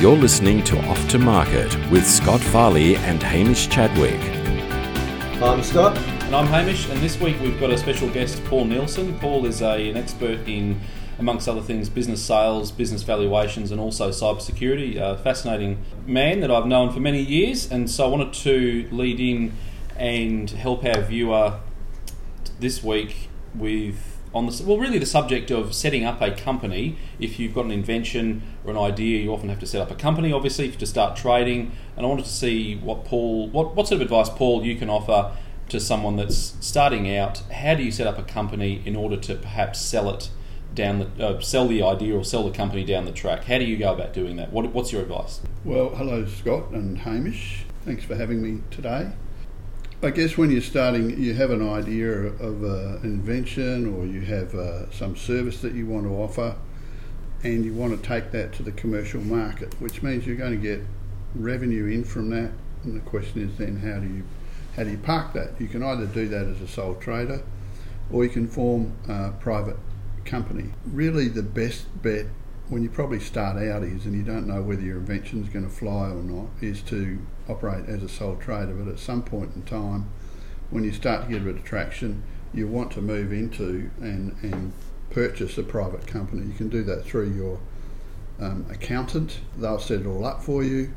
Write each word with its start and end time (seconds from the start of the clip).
You're 0.00 0.16
listening 0.16 0.62
to 0.64 0.78
Off 0.88 1.08
to 1.10 1.18
Market 1.18 1.74
with 1.90 2.06
Scott 2.06 2.40
Farley 2.40 2.96
and 2.96 3.22
Hamish 3.22 3.68
Chadwick. 3.68 4.20
I'm 5.40 5.62
Scott. 5.62 5.96
And 6.24 6.34
I'm 6.34 6.46
Hamish, 6.46 6.90
and 6.90 7.00
this 7.00 7.18
week 7.18 7.40
we've 7.40 7.58
got 7.58 7.70
a 7.70 7.78
special 7.78 8.10
guest, 8.10 8.44
Paul 8.44 8.64
Nielsen. 8.66 9.18
Paul 9.18 9.46
is 9.46 9.62
a, 9.62 9.88
an 9.88 9.96
expert 9.96 10.46
in, 10.48 10.80
amongst 11.18 11.48
other 11.48 11.62
things, 11.62 11.88
business 11.88 12.22
sales, 12.22 12.72
business 12.72 13.02
valuations, 13.02 13.70
and 13.70 13.80
also 13.80 14.10
cybersecurity. 14.10 14.96
A 14.96 15.16
fascinating 15.16 15.82
man 16.06 16.40
that 16.40 16.50
I've 16.50 16.66
known 16.66 16.92
for 16.92 17.00
many 17.00 17.22
years, 17.22 17.70
and 17.70 17.88
so 17.88 18.04
I 18.04 18.08
wanted 18.08 18.34
to 18.34 18.88
lead 18.90 19.20
in 19.20 19.52
and 19.96 20.50
help 20.50 20.84
our 20.84 21.00
viewer 21.02 21.60
this 22.58 22.82
week 22.82 23.28
with 23.54 24.13
on 24.34 24.46
the 24.46 24.64
well, 24.66 24.78
really 24.78 24.98
the 24.98 25.06
subject 25.06 25.50
of 25.50 25.74
setting 25.74 26.04
up 26.04 26.20
a 26.20 26.32
company. 26.32 26.96
If 27.20 27.38
you've 27.38 27.54
got 27.54 27.64
an 27.64 27.70
invention 27.70 28.42
or 28.64 28.72
an 28.72 28.76
idea, 28.76 29.22
you 29.22 29.32
often 29.32 29.48
have 29.48 29.60
to 29.60 29.66
set 29.66 29.80
up 29.80 29.90
a 29.90 29.94
company, 29.94 30.32
obviously, 30.32 30.70
to 30.70 30.86
start 30.86 31.16
trading. 31.16 31.72
And 31.96 32.04
I 32.04 32.08
wanted 32.08 32.24
to 32.24 32.32
see 32.32 32.76
what 32.76 33.04
Paul, 33.04 33.48
what, 33.48 33.76
what 33.76 33.86
sort 33.86 34.00
of 34.00 34.02
advice, 34.02 34.28
Paul, 34.28 34.64
you 34.64 34.76
can 34.76 34.90
offer 34.90 35.32
to 35.68 35.80
someone 35.80 36.16
that's 36.16 36.56
starting 36.60 37.16
out. 37.16 37.38
How 37.52 37.74
do 37.74 37.82
you 37.82 37.92
set 37.92 38.06
up 38.06 38.18
a 38.18 38.22
company 38.22 38.82
in 38.84 38.96
order 38.96 39.16
to 39.16 39.36
perhaps 39.36 39.80
sell 39.80 40.10
it 40.10 40.30
down 40.74 40.98
the 40.98 41.24
uh, 41.24 41.40
sell 41.40 41.68
the 41.68 41.82
idea 41.84 42.16
or 42.16 42.24
sell 42.24 42.42
the 42.42 42.50
company 42.50 42.84
down 42.84 43.04
the 43.04 43.12
track? 43.12 43.44
How 43.44 43.58
do 43.58 43.64
you 43.64 43.76
go 43.76 43.92
about 43.92 44.12
doing 44.12 44.36
that? 44.36 44.52
What, 44.52 44.66
what's 44.72 44.92
your 44.92 45.02
advice? 45.02 45.40
Well, 45.64 45.90
hello, 45.94 46.26
Scott 46.26 46.70
and 46.70 46.98
Hamish. 46.98 47.64
Thanks 47.84 48.04
for 48.04 48.16
having 48.16 48.42
me 48.42 48.62
today. 48.70 49.12
I 50.04 50.10
guess 50.10 50.36
when 50.36 50.50
you're 50.50 50.60
starting, 50.60 51.18
you 51.18 51.32
have 51.32 51.50
an 51.50 51.66
idea 51.66 52.10
of 52.12 52.62
uh, 52.62 52.98
an 52.98 53.04
invention 53.04 53.86
or 53.86 54.04
you 54.04 54.20
have 54.20 54.54
uh, 54.54 54.90
some 54.90 55.16
service 55.16 55.62
that 55.62 55.72
you 55.72 55.86
want 55.86 56.04
to 56.04 56.10
offer 56.10 56.56
and 57.42 57.64
you 57.64 57.72
want 57.72 57.98
to 57.98 58.06
take 58.06 58.30
that 58.32 58.52
to 58.54 58.62
the 58.62 58.72
commercial 58.72 59.22
market, 59.22 59.72
which 59.80 60.02
means 60.02 60.26
you're 60.26 60.36
going 60.36 60.50
to 60.50 60.58
get 60.58 60.82
revenue 61.34 61.86
in 61.86 62.04
from 62.04 62.28
that. 62.30 62.52
And 62.82 62.96
the 62.96 63.00
question 63.00 63.48
is 63.48 63.56
then 63.56 63.78
how 63.78 63.98
do 63.98 64.06
you 64.06 64.24
how 64.76 64.84
do 64.84 64.90
you 64.90 64.98
park 64.98 65.32
that? 65.32 65.58
You 65.58 65.68
can 65.68 65.82
either 65.82 66.04
do 66.04 66.28
that 66.28 66.48
as 66.48 66.60
a 66.60 66.68
sole 66.68 66.96
trader 66.96 67.42
or 68.12 68.24
you 68.24 68.30
can 68.30 68.46
form 68.46 68.92
a 69.08 69.30
private 69.30 69.78
company. 70.26 70.68
Really, 70.84 71.28
the 71.28 71.42
best 71.42 71.86
bet 72.02 72.26
when 72.68 72.82
you 72.82 72.88
probably 72.88 73.20
start 73.20 73.56
out 73.56 73.82
is, 73.82 74.06
and 74.06 74.14
you 74.14 74.22
don't 74.22 74.46
know 74.46 74.62
whether 74.62 74.80
your 74.80 74.96
invention 74.96 75.42
is 75.42 75.48
going 75.48 75.68
to 75.68 75.70
fly 75.70 76.08
or 76.08 76.22
not, 76.22 76.48
is 76.62 76.80
to 76.82 77.18
operate 77.48 77.86
as 77.88 78.02
a 78.02 78.08
sole 78.08 78.36
trader. 78.36 78.72
But 78.72 78.90
at 78.90 78.98
some 78.98 79.22
point 79.22 79.54
in 79.54 79.62
time, 79.62 80.10
when 80.70 80.82
you 80.82 80.92
start 80.92 81.24
to 81.24 81.28
get 81.30 81.42
a 81.42 81.44
bit 81.44 81.56
of 81.56 81.64
traction, 81.64 82.22
you 82.54 82.66
want 82.66 82.92
to 82.92 83.02
move 83.02 83.32
into 83.32 83.90
and, 84.00 84.36
and 84.42 84.72
purchase 85.10 85.58
a 85.58 85.62
private 85.62 86.06
company. 86.06 86.46
You 86.46 86.54
can 86.54 86.68
do 86.68 86.82
that 86.84 87.04
through 87.04 87.32
your 87.32 87.60
um, 88.40 88.66
accountant. 88.70 89.40
They'll 89.58 89.78
set 89.78 90.00
it 90.00 90.06
all 90.06 90.24
up 90.24 90.42
for 90.42 90.64
you. 90.64 90.94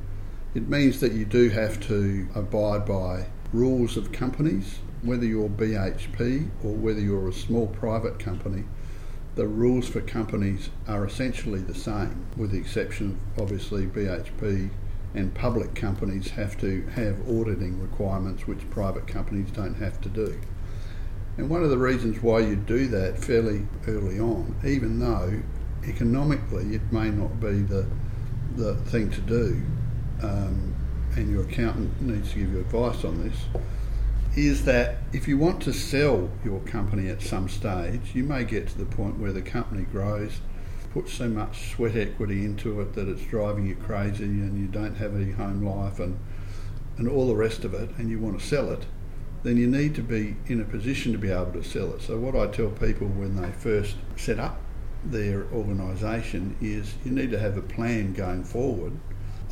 It 0.56 0.70
means 0.70 1.02
that 1.02 1.12
you 1.12 1.26
do 1.26 1.50
have 1.50 1.80
to 1.88 2.28
abide 2.34 2.86
by 2.86 3.28
rules 3.52 3.98
of 3.98 4.12
companies, 4.12 4.80
whether 5.02 5.26
you're 5.26 5.50
BHP 5.50 6.50
or 6.64 6.74
whether 6.74 7.00
you're 7.00 7.28
a 7.28 7.34
small 7.34 7.68
private 7.68 8.20
company 8.20 8.64
the 9.38 9.48
rules 9.48 9.88
for 9.88 10.02
companies 10.02 10.72
are 10.88 11.06
essentially 11.06 11.62
the 11.62 11.76
same, 11.76 12.26
with 12.36 12.52
the 12.52 12.58
exception 12.58 13.20
of 13.36 13.44
obviously 13.44 13.86
BHP 13.86 14.72
and 15.14 15.34
public 15.36 15.76
companies 15.76 16.32
have 16.32 16.58
to 16.60 16.82
have 16.88 17.22
auditing 17.30 17.80
requirements 17.80 18.48
which 18.48 18.68
private 18.72 19.08
companies 19.08 19.52
don't 19.52 19.76
have 19.76 20.02
to 20.02 20.10
do. 20.10 20.40
And 21.38 21.52
one 21.52 21.64
of 21.64 21.70
the 21.70 21.78
reasons 21.78 22.22
why 22.24 22.40
you 22.40 22.56
do 22.56 22.88
that 22.88 23.20
fairly 23.20 23.68
early 23.88 24.20
on, 24.20 24.56
even 24.66 25.00
though 25.00 25.40
economically 25.88 26.74
it 26.74 26.92
may 26.92 27.12
not 27.12 27.40
be 27.40 27.62
the, 27.62 27.86
the 28.56 28.74
thing 28.76 29.12
to 29.12 29.22
do, 29.22 29.62
um, 30.24 30.76
and 31.16 31.30
your 31.30 31.44
accountant 31.44 32.02
needs 32.02 32.32
to 32.32 32.40
give 32.40 32.54
you 32.54 32.60
advice 32.60 33.06
on 33.06 33.24
this, 33.24 33.38
is 34.38 34.66
that 34.66 34.98
if 35.14 35.28
you 35.28 35.36
want 35.36 35.60
to 35.64 35.74
sell 35.74 36.30
your 36.46 36.60
company 36.60 37.10
at 37.10 37.24
some 37.24 37.50
stage, 37.50 38.14
you 38.14 38.24
may 38.24 38.44
get 38.44 38.68
to 38.68 38.78
the 38.78 38.86
point 38.86 39.18
where 39.18 39.32
the 39.32 39.42
company 39.42 39.82
grows, 39.82 40.42
puts 40.94 41.12
so 41.12 41.28
much 41.28 41.72
sweat 41.72 41.96
equity 41.96 42.46
into 42.46 42.80
it 42.80 42.94
that 42.94 43.10
it's 43.10 43.24
driving 43.24 43.66
you 43.66 43.76
crazy 43.76 44.26
and 44.26 44.60
you 44.60 44.68
don't 44.68 44.96
have 44.96 45.16
any 45.16 45.32
home 45.32 45.64
life 45.64 46.00
and, 46.00 46.20
and 46.98 47.10
all 47.10 47.28
the 47.28 47.36
rest 47.36 47.66
of 47.66 47.74
it, 47.74 47.90
and 47.98 48.12
you 48.12 48.20
want 48.20 48.40
to 48.40 48.46
sell 48.46 48.72
it, 48.72 48.86
then 49.42 49.58
you 49.58 49.66
need 49.66 49.96
to 49.96 50.04
be 50.04 50.36
in 50.46 50.62
a 50.62 50.66
position 50.66 51.12
to 51.12 51.18
be 51.18 51.32
able 51.32 51.54
to 51.54 51.64
sell 51.64 51.92
it. 51.94 52.02
So, 52.04 52.20
what 52.20 52.36
I 52.36 52.46
tell 52.46 52.70
people 52.70 53.08
when 53.08 53.42
they 53.42 53.52
first 53.52 53.96
set 54.16 54.40
up 54.40 54.60
their 55.04 55.48
organisation 55.52 56.56
is 56.62 56.94
you 57.04 57.12
need 57.12 57.32
to 57.32 57.40
have 57.40 57.58
a 57.58 57.62
plan 57.62 58.14
going 58.14 58.44
forward 58.44 59.00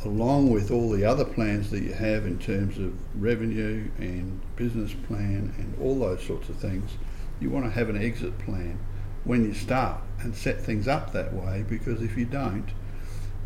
along 0.04 0.50
with 0.50 0.70
all 0.70 0.90
the 0.90 1.04
other 1.04 1.24
plans 1.24 1.70
that 1.70 1.82
you 1.82 1.92
have 1.92 2.26
in 2.26 2.38
terms 2.38 2.78
of 2.78 2.94
revenue 3.20 3.88
and 3.98 4.40
business 4.56 4.92
plan 5.06 5.54
and 5.58 5.76
all 5.80 5.98
those 5.98 6.22
sorts 6.22 6.48
of 6.48 6.56
things, 6.56 6.92
you 7.40 7.50
want 7.50 7.64
to 7.64 7.70
have 7.70 7.88
an 7.88 8.00
exit 8.00 8.38
plan 8.38 8.78
when 9.24 9.44
you 9.44 9.54
start 9.54 10.00
and 10.20 10.34
set 10.34 10.60
things 10.60 10.86
up 10.86 11.12
that 11.12 11.32
way 11.32 11.64
because 11.68 12.00
if 12.02 12.16
you 12.16 12.24
don't, 12.24 12.70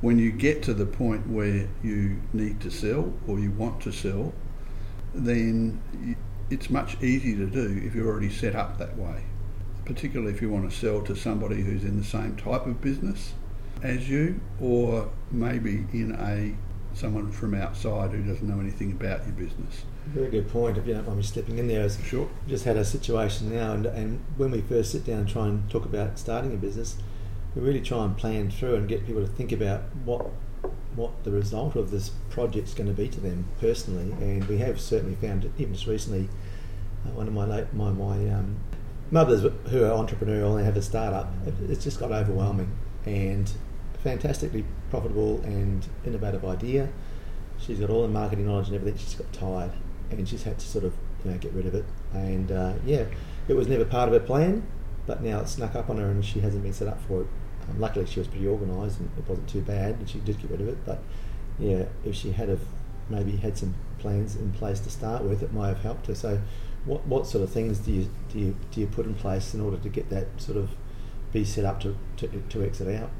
when 0.00 0.18
you 0.18 0.30
get 0.32 0.62
to 0.62 0.74
the 0.74 0.86
point 0.86 1.26
where 1.28 1.68
you 1.82 2.20
need 2.32 2.60
to 2.60 2.70
sell 2.70 3.12
or 3.26 3.38
you 3.38 3.50
want 3.50 3.80
to 3.80 3.92
sell, 3.92 4.32
then 5.14 6.16
it's 6.50 6.70
much 6.70 7.00
easier 7.02 7.36
to 7.36 7.46
do 7.46 7.82
if 7.84 7.94
you're 7.94 8.08
already 8.08 8.30
set 8.30 8.54
up 8.54 8.78
that 8.78 8.96
way. 8.96 9.24
Particularly 9.84 10.32
if 10.32 10.42
you 10.42 10.50
want 10.50 10.70
to 10.70 10.76
sell 10.76 11.02
to 11.02 11.16
somebody 11.16 11.62
who's 11.62 11.84
in 11.84 11.96
the 11.96 12.04
same 12.04 12.36
type 12.36 12.66
of 12.66 12.80
business 12.80 13.34
as 13.82 14.08
you, 14.08 14.40
or 14.60 15.10
maybe 15.30 15.86
in 15.92 16.16
a 16.18 16.54
someone 16.96 17.30
from 17.30 17.54
outside 17.54 18.10
who 18.10 18.22
doesn't 18.22 18.48
know 18.48 18.60
anything 18.60 18.92
about 18.92 19.24
your 19.24 19.34
business. 19.34 19.84
Very 20.06 20.30
good 20.30 20.48
point. 20.48 20.76
If 20.76 20.86
you 20.86 20.94
don't 20.94 21.06
mind 21.06 21.18
me 21.18 21.22
stepping 21.22 21.58
in 21.58 21.68
there, 21.68 21.88
sure. 21.88 22.28
Just 22.48 22.64
had 22.64 22.76
a 22.76 22.84
situation 22.84 23.54
now, 23.54 23.72
and, 23.72 23.86
and 23.86 24.24
when 24.36 24.50
we 24.50 24.60
first 24.60 24.90
sit 24.90 25.04
down 25.04 25.20
and 25.20 25.28
try 25.28 25.46
and 25.46 25.70
talk 25.70 25.84
about 25.84 26.18
starting 26.18 26.52
a 26.52 26.56
business, 26.56 26.96
we 27.54 27.62
really 27.62 27.80
try 27.80 28.04
and 28.04 28.16
plan 28.16 28.50
through 28.50 28.74
and 28.74 28.88
get 28.88 29.06
people 29.06 29.22
to 29.22 29.28
think 29.28 29.52
about 29.52 29.82
what 30.04 30.26
what 30.96 31.22
the 31.22 31.30
result 31.30 31.76
of 31.76 31.92
this 31.92 32.10
project's 32.30 32.74
going 32.74 32.88
to 32.88 32.92
be 32.92 33.08
to 33.08 33.20
them 33.20 33.46
personally. 33.60 34.10
And 34.20 34.44
we 34.48 34.58
have 34.58 34.80
certainly 34.80 35.14
found, 35.14 35.44
it, 35.44 35.52
even 35.56 35.72
just 35.72 35.86
recently, 35.86 36.28
uh, 37.06 37.10
one 37.10 37.28
of 37.28 37.32
my 37.32 37.46
my 37.72 37.90
my 37.92 38.28
um, 38.28 38.56
mothers 39.10 39.42
who 39.42 39.84
are 39.84 39.90
entrepreneurial 39.90 40.56
and 40.56 40.64
have 40.64 40.76
a 40.76 40.82
startup, 40.82 41.32
it's 41.68 41.84
just 41.84 42.00
got 42.00 42.10
overwhelming 42.10 42.76
and 43.06 43.52
fantastically 44.02 44.64
profitable 44.90 45.40
and 45.42 45.86
innovative 46.04 46.44
idea. 46.44 46.88
She's 47.58 47.80
got 47.80 47.90
all 47.90 48.02
the 48.02 48.08
marketing 48.08 48.46
knowledge 48.46 48.68
and 48.68 48.76
everything. 48.76 48.98
She's 48.98 49.14
got 49.14 49.32
tired, 49.32 49.72
and 50.10 50.28
she's 50.28 50.44
had 50.44 50.58
to 50.58 50.66
sort 50.66 50.84
of 50.84 50.94
you 51.24 51.30
know 51.30 51.38
get 51.38 51.52
rid 51.52 51.66
of 51.66 51.74
it. 51.74 51.84
And 52.12 52.50
uh, 52.50 52.74
yeah, 52.84 53.04
it 53.48 53.54
was 53.54 53.68
never 53.68 53.84
part 53.84 54.08
of 54.08 54.14
her 54.14 54.26
plan, 54.26 54.66
but 55.06 55.22
now 55.22 55.40
it's 55.40 55.52
snuck 55.52 55.74
up 55.74 55.90
on 55.90 55.98
her, 55.98 56.10
and 56.10 56.24
she 56.24 56.40
hasn't 56.40 56.62
been 56.62 56.72
set 56.72 56.88
up 56.88 57.00
for 57.06 57.22
it. 57.22 57.26
Um, 57.68 57.78
luckily, 57.78 58.06
she 58.06 58.20
was 58.20 58.28
pretty 58.28 58.46
organised, 58.46 59.00
and 59.00 59.10
it 59.18 59.28
wasn't 59.28 59.48
too 59.48 59.60
bad, 59.60 59.96
and 59.96 60.08
she 60.08 60.18
did 60.20 60.40
get 60.40 60.50
rid 60.50 60.60
of 60.62 60.68
it. 60.68 60.78
But 60.86 61.02
yeah, 61.58 61.84
if 62.04 62.14
she 62.14 62.32
had 62.32 62.48
have 62.48 62.62
maybe 63.10 63.36
had 63.36 63.58
some 63.58 63.74
plans 63.98 64.36
in 64.36 64.52
place 64.52 64.80
to 64.80 64.90
start 64.90 65.22
with, 65.22 65.42
it 65.42 65.52
might 65.52 65.68
have 65.68 65.82
helped 65.82 66.06
her. 66.06 66.14
So, 66.14 66.40
what 66.84 67.06
what 67.06 67.26
sort 67.26 67.44
of 67.44 67.50
things 67.50 67.78
do 67.78 67.92
you 67.92 68.08
do 68.32 68.38
you 68.38 68.56
do 68.70 68.80
you 68.80 68.86
put 68.86 69.04
in 69.04 69.14
place 69.14 69.52
in 69.52 69.60
order 69.60 69.76
to 69.76 69.88
get 69.88 70.08
that 70.10 70.26
sort 70.38 70.56
of 70.56 70.70
be 71.32 71.44
set 71.44 71.64
up 71.64 71.80
to, 71.80 71.96
to, 72.16 72.26
to 72.26 72.62
exit 72.64 72.88
out? 72.88 73.10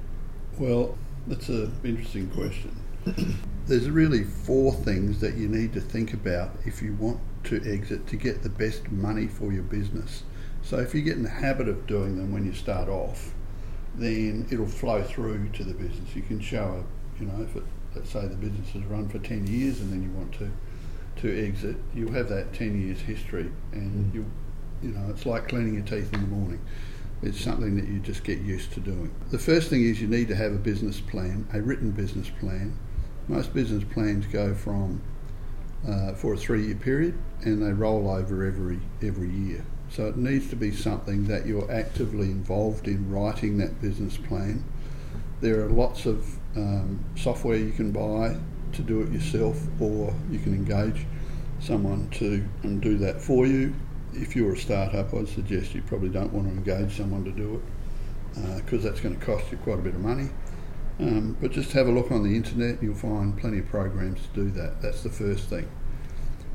Well, 0.59 0.97
that's 1.27 1.49
an 1.49 1.73
interesting 1.85 2.29
question. 2.31 2.77
There's 3.67 3.89
really 3.89 4.25
four 4.25 4.73
things 4.73 5.21
that 5.21 5.37
you 5.37 5.49
need 5.49 5.73
to 5.75 5.81
think 5.81 6.13
about 6.13 6.51
if 6.67 6.83
you 6.83 6.95
want 6.95 7.21
to 7.45 7.57
exit 7.65 8.07
to 8.09 8.17
get 8.17 8.43
the 8.43 8.49
best 8.49 8.91
money 8.91 9.27
for 9.27 9.53
your 9.53 9.63
business. 9.63 10.25
So 10.63 10.79
if 10.79 10.95
you 10.95 11.03
get 11.03 11.17
in 11.17 11.23
the 11.23 11.31
habit 11.31 11.69
of 11.69 11.87
doing 11.87 12.17
them 12.17 12.33
when 12.33 12.45
you 12.45 12.53
start 12.53 12.89
off, 12.89 13.33
then 13.95 14.47
it'll 14.51 14.67
flow 14.67 15.03
through 15.03 15.49
to 15.51 15.65
the 15.65 15.75
business. 15.75 16.15
You 16.15 16.23
can 16.23 16.41
show 16.41 16.85
a, 16.85 17.21
you 17.23 17.27
know, 17.27 17.43
if 17.43 17.57
it, 17.57 17.63
let's 17.95 18.11
say 18.11 18.27
the 18.27 18.37
business 18.37 18.71
has 18.71 18.85
run 18.85 19.09
for 19.09 19.19
10 19.19 19.47
years 19.47 19.81
and 19.81 19.93
then 19.93 20.03
you 20.03 20.11
want 20.11 20.33
to 20.35 20.51
to 21.17 21.47
exit, 21.47 21.77
you'll 21.95 22.13
have 22.13 22.31
that 22.31 22.53
10 22.55 22.81
years 22.81 23.01
history 23.01 23.51
and 23.73 24.13
mm. 24.13 24.15
you 24.15 24.25
you 24.83 24.91
know, 24.91 25.11
it's 25.11 25.27
like 25.27 25.49
cleaning 25.49 25.75
your 25.75 25.85
teeth 25.85 26.13
in 26.15 26.23
the 26.23 26.27
morning. 26.29 26.61
It's 27.23 27.41
something 27.41 27.77
that 27.77 27.87
you 27.87 27.99
just 27.99 28.25
get 28.25 28.39
used 28.39 28.73
to 28.73 28.81
doing. 28.81 29.15
The 29.31 29.39
first 29.39 29.69
thing 29.69 29.85
is 29.85 30.01
you 30.01 30.09
need 30.09 30.29
to 30.29 30.37
have 30.37 30.53
a 30.53 30.59
business 30.59 31.01
plan, 31.01 31.47
a 31.53 31.61
written 31.61 31.91
business 31.91 32.31
plan. 32.31 32.79
Most 33.29 33.53
business 33.53 33.85
plans 33.85 34.27
go 34.27 34.55
from 34.55 35.03
uh, 35.87 36.15
for 36.15 36.35
a 36.35 36.37
three-year 36.37 36.77
period, 36.77 37.19
and 37.43 37.63
they 37.63 37.73
roll 37.73 38.09
over 38.11 38.45
every 38.45 38.81
every 39.03 39.29
year. 39.29 39.65
So 39.91 40.07
it 40.07 40.17
needs 40.17 40.49
to 40.51 40.57
be 40.57 40.73
something 40.73 41.27
that 41.27 41.47
you're 41.47 41.71
actively 41.71 42.31
involved 42.31 42.87
in 42.87 43.11
writing 43.11 43.59
that 43.59 43.81
business 43.83 44.17
plan. 44.17 44.65
There 45.41 45.65
are 45.65 45.69
lots 45.69 46.07
of 46.07 46.39
um, 46.57 47.05
software 47.17 47.57
you 47.57 47.73
can 47.73 47.93
buy 47.93 48.37
to 48.73 48.83
do 48.83 49.03
it 49.03 49.13
yourself, 49.13 49.61
or 49.79 50.15
you 50.31 50.39
can 50.39 50.55
engage 50.55 51.07
someone 51.61 52.09
to 52.11 52.49
and 52.63 52.81
do 52.81 52.97
that 52.99 53.21
for 53.21 53.47
you 53.47 53.75
if 54.13 54.37
you're 54.37 54.55
a 54.55 54.59
startup, 54.59 55.15
I'd 55.15 55.29
suggest 55.29 55.75
you 55.75 55.83
probably 55.83 56.09
don't 56.09 56.33
want 56.33 56.47
to 56.49 56.53
engage 56.53 56.97
someone 56.97 57.25
to 57.25 57.33
do 57.33 57.57
it 57.57 58.57
because 58.63 58.85
uh, 58.85 58.89
that's 58.89 59.01
going 59.01 59.19
to 59.19 59.25
cost 59.25 59.51
you 59.51 59.59
quite 59.59 59.79
a 59.79 59.83
bit 59.83 59.95
of 59.95 60.01
money. 60.01 60.29
Um, 60.99 61.37
but 61.41 61.51
just 61.51 61.73
have 61.73 61.89
a 61.89 61.91
look 61.91 62.11
on 62.11 62.23
the 62.23 62.37
internet, 62.37 62.83
you'll 62.83 62.95
find 62.95 63.37
plenty 63.39 63.61
of 63.61 63.69
programs 63.69 64.21
to 64.23 64.45
do 64.45 64.51
that. 64.51 64.83
That's 64.83 65.03
the 65.03 65.09
first 65.09 65.49
thing. 65.49 65.69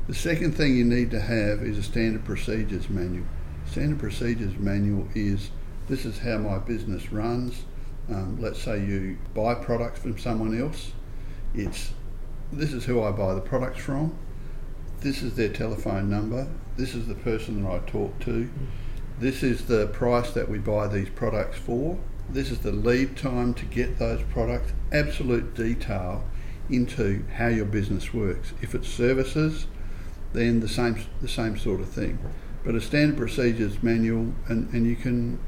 The 0.06 0.14
second 0.14 0.52
thing 0.52 0.76
you 0.76 0.84
need 0.84 1.10
to 1.10 1.20
have 1.20 1.62
is 1.62 1.78
a 1.78 1.82
standard 1.82 2.24
procedures 2.24 2.88
manual. 2.88 3.26
Standard 3.68 3.98
procedures 3.98 4.56
manual 4.56 5.08
is 5.16 5.50
this 5.88 6.04
is 6.04 6.18
how 6.18 6.38
my 6.38 6.58
business 6.58 7.10
runs. 7.10 7.64
Um, 8.08 8.40
let's 8.40 8.62
say 8.62 8.78
you 8.78 9.18
buy 9.34 9.54
products 9.54 9.98
from 9.98 10.16
someone 10.16 10.58
else. 10.58 10.92
It's 11.54 11.92
this 12.52 12.72
is 12.72 12.84
who 12.84 13.02
I 13.02 13.10
buy 13.10 13.34
the 13.34 13.40
products 13.40 13.80
from. 13.80 14.16
This 15.00 15.22
is 15.22 15.34
their 15.34 15.50
telephone 15.50 16.08
number. 16.08 16.48
This 16.76 16.94
is 16.94 17.06
the 17.06 17.14
person 17.14 17.62
that 17.62 17.70
I 17.70 17.78
talk 17.90 18.18
to. 18.20 18.50
This 19.18 19.42
is 19.42 19.66
the 19.66 19.86
price 19.88 20.32
that 20.32 20.48
we 20.48 20.58
buy 20.58 20.88
these 20.88 21.10
products 21.10 21.58
for. 21.58 21.98
This 22.28 22.50
is 22.50 22.60
the 22.60 22.72
lead 22.72 23.16
time 23.16 23.54
to 23.54 23.64
get 23.66 23.98
those 23.98 24.22
products. 24.32 24.72
Absolute 24.92 25.54
detail 25.54 26.24
into 26.68 27.24
how 27.36 27.48
your 27.48 27.66
business 27.66 28.12
works. 28.12 28.52
If 28.60 28.74
it's 28.74 28.88
services, 28.88 29.66
then 30.32 30.60
the 30.60 30.68
same 30.68 30.98
the 31.20 31.28
same 31.28 31.56
sort 31.56 31.80
of 31.80 31.88
thing. 31.88 32.18
But 32.64 32.74
a 32.74 32.80
standard 32.80 33.16
procedures 33.16 33.82
manual, 33.82 34.34
and, 34.48 34.72
and 34.72 34.86
you 34.86 34.96
can 34.96 35.38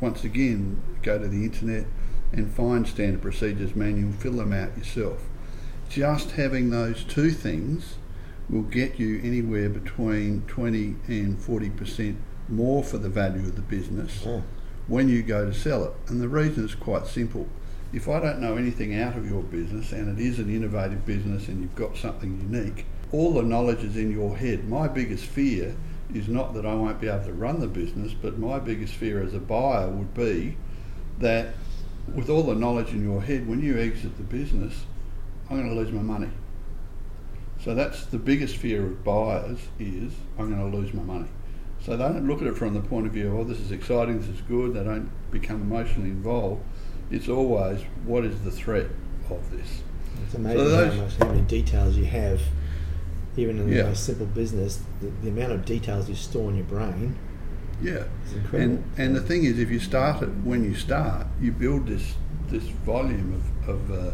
once 0.00 0.24
again 0.24 0.82
go 1.02 1.18
to 1.18 1.28
the 1.28 1.44
internet 1.44 1.84
and 2.32 2.50
find 2.50 2.88
standard 2.88 3.20
procedures 3.20 3.76
manual, 3.76 4.12
fill 4.12 4.32
them 4.32 4.52
out 4.52 4.76
yourself. 4.78 5.28
Just 5.88 6.32
having 6.32 6.70
those 6.70 7.04
two 7.04 7.30
things 7.30 7.96
will 8.52 8.62
get 8.62 8.98
you 9.00 9.18
anywhere 9.24 9.68
between 9.68 10.42
20 10.46 10.94
and 11.08 11.38
40 11.40 11.70
percent 11.70 12.16
more 12.48 12.84
for 12.84 12.98
the 12.98 13.08
value 13.08 13.40
of 13.46 13.56
the 13.56 13.62
business 13.62 14.22
Yeah. 14.24 14.42
when 14.86 15.08
you 15.08 15.22
go 15.22 15.46
to 15.46 15.54
sell 15.54 15.84
it. 15.84 15.92
And 16.08 16.20
the 16.20 16.28
reason 16.28 16.64
is 16.64 16.74
quite 16.74 17.06
simple. 17.06 17.48
If 17.92 18.08
I 18.08 18.20
don't 18.20 18.40
know 18.40 18.56
anything 18.56 18.94
out 18.98 19.16
of 19.16 19.28
your 19.28 19.42
business 19.42 19.92
and 19.92 20.18
it 20.18 20.22
is 20.24 20.38
an 20.38 20.54
innovative 20.54 21.04
business 21.06 21.48
and 21.48 21.60
you've 21.62 21.74
got 21.74 21.96
something 21.96 22.38
unique, 22.50 22.84
all 23.10 23.32
the 23.34 23.42
knowledge 23.42 23.82
is 23.84 23.96
in 23.96 24.10
your 24.12 24.36
head. 24.36 24.68
My 24.68 24.86
biggest 24.88 25.24
fear 25.24 25.74
is 26.14 26.28
not 26.28 26.52
that 26.54 26.66
I 26.66 26.74
won't 26.74 27.00
be 27.00 27.08
able 27.08 27.24
to 27.24 27.32
run 27.32 27.60
the 27.60 27.66
business, 27.66 28.12
but 28.12 28.38
my 28.38 28.58
biggest 28.58 28.94
fear 28.94 29.22
as 29.22 29.34
a 29.34 29.38
buyer 29.38 29.88
would 29.88 30.12
be 30.14 30.56
that 31.20 31.54
with 32.14 32.28
all 32.28 32.42
the 32.42 32.54
knowledge 32.54 32.90
in 32.90 33.02
your 33.02 33.22
head, 33.22 33.48
when 33.48 33.62
you 33.62 33.78
exit 33.78 34.16
the 34.16 34.24
business, 34.24 34.84
I'm 35.48 35.56
going 35.58 35.68
to 35.68 35.74
lose 35.76 35.92
my 35.92 36.02
money. 36.02 36.28
So 37.62 37.74
that's 37.74 38.06
the 38.06 38.18
biggest 38.18 38.56
fear 38.56 38.84
of 38.86 39.04
buyers 39.04 39.58
is 39.78 40.12
I'm 40.38 40.50
going 40.52 40.70
to 40.70 40.76
lose 40.76 40.92
my 40.92 41.02
money. 41.02 41.28
So 41.80 41.96
they 41.96 42.04
don't 42.04 42.26
look 42.26 42.40
at 42.40 42.48
it 42.48 42.56
from 42.56 42.74
the 42.74 42.80
point 42.80 43.06
of 43.06 43.12
view, 43.12 43.28
of 43.28 43.38
oh, 43.40 43.44
this 43.44 43.60
is 43.60 43.70
exciting, 43.72 44.18
this 44.20 44.28
is 44.28 44.40
good. 44.42 44.74
They 44.74 44.84
don't 44.84 45.10
become 45.30 45.62
emotionally 45.62 46.10
involved. 46.10 46.62
It's 47.10 47.28
always 47.28 47.80
what 48.04 48.24
is 48.24 48.40
the 48.42 48.50
threat 48.50 48.86
of 49.30 49.50
this. 49.50 49.82
It's 50.24 50.34
amazing 50.34 50.58
So 50.58 50.68
those- 50.70 50.94
how 50.94 51.02
much 51.02 51.16
how 51.18 51.26
many 51.28 51.40
details 51.42 51.96
you 51.96 52.04
have, 52.06 52.40
even 53.36 53.58
in 53.58 53.70
the 53.70 53.76
Yeah. 53.76 53.82
most 53.88 54.04
simple 54.04 54.26
business. 54.26 54.80
The, 55.00 55.10
the 55.22 55.28
amount 55.28 55.52
of 55.52 55.64
details 55.64 56.08
you 56.08 56.14
store 56.14 56.50
in 56.50 56.56
your 56.56 56.66
brain 56.66 57.16
Yeah. 57.82 58.04
is 58.26 58.32
incredible. 58.34 58.60
And 58.76 58.84
and 58.98 59.16
the 59.16 59.20
thing 59.20 59.44
is, 59.44 59.58
if 59.58 59.70
you 59.70 59.78
start 59.80 60.22
it 60.22 60.28
when 60.44 60.64
you 60.64 60.74
start, 60.74 61.26
you 61.40 61.52
build 61.52 61.86
this 61.86 62.14
this 62.48 62.64
volume 62.84 63.40
of, 63.66 63.68
of 63.68 63.90
uh, 63.90 64.10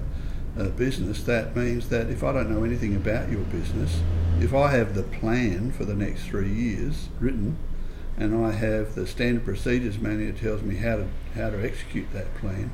uh, 0.58 0.69
business. 0.70 1.22
That 1.22 1.55
means 1.56 1.88
that 1.88 2.10
if 2.10 2.25
I 2.25 2.32
don't 2.32 2.50
know 2.50 2.64
anything 2.64 2.96
about 2.96 3.31
your 3.31 3.43
business, 3.43 4.00
if 4.40 4.55
I 4.55 4.70
have 4.72 4.94
the 4.94 5.02
plan 5.02 5.72
for 5.72 5.84
the 5.84 5.94
next 5.94 6.25
three 6.25 6.52
years 6.52 7.08
written, 7.20 7.56
and 8.16 8.44
I 8.44 8.50
have 8.52 8.94
the 8.94 9.06
standard 9.06 9.44
procedures 9.44 9.99
manual 9.99 10.32
that 10.32 10.40
tells 10.40 10.62
me 10.62 10.76
how 10.76 10.96
to 10.96 11.06
how 11.34 11.50
to 11.50 11.64
execute 11.64 12.12
that 12.12 12.34
plan, 12.37 12.72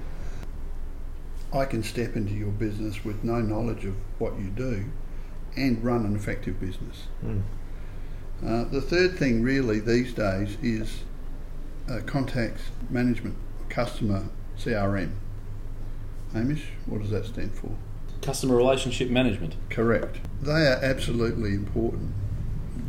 I 1.52 1.66
can 1.66 1.82
step 1.82 2.16
into 2.16 2.32
your 2.32 2.50
business 2.50 3.04
with 3.04 3.22
no 3.22 3.40
knowledge 3.40 3.84
of 3.84 3.94
what 4.18 4.38
you 4.38 4.48
do, 4.48 4.86
and 5.56 5.84
run 5.84 6.06
an 6.06 6.16
effective 6.16 6.58
business. 6.58 7.06
Mm. 7.24 7.42
Uh, 8.44 8.64
the 8.64 8.80
third 8.80 9.16
thing, 9.16 9.42
really, 9.42 9.80
these 9.80 10.12
days 10.12 10.56
is 10.62 11.04
uh, 11.88 12.00
contacts 12.04 12.62
management, 12.90 13.36
customer 13.68 14.26
CRM. 14.58 15.12
Hamish, 16.34 16.64
what 16.86 17.00
does 17.00 17.10
that 17.10 17.24
stand 17.24 17.54
for? 17.54 17.70
Customer 18.20 18.56
relationship 18.56 19.08
management. 19.08 19.56
Correct. 19.70 20.18
They 20.42 20.66
are 20.66 20.80
absolutely 20.82 21.50
important. 21.50 22.12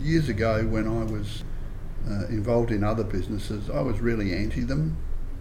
Years 0.01 0.29
ago, 0.29 0.65
when 0.65 0.87
I 0.87 1.03
was 1.03 1.43
uh, 2.09 2.27
involved 2.27 2.71
in 2.71 2.83
other 2.83 3.03
businesses, 3.03 3.69
I 3.69 3.81
was 3.81 3.99
really 3.99 4.33
anti 4.33 4.61
them, 4.61 4.97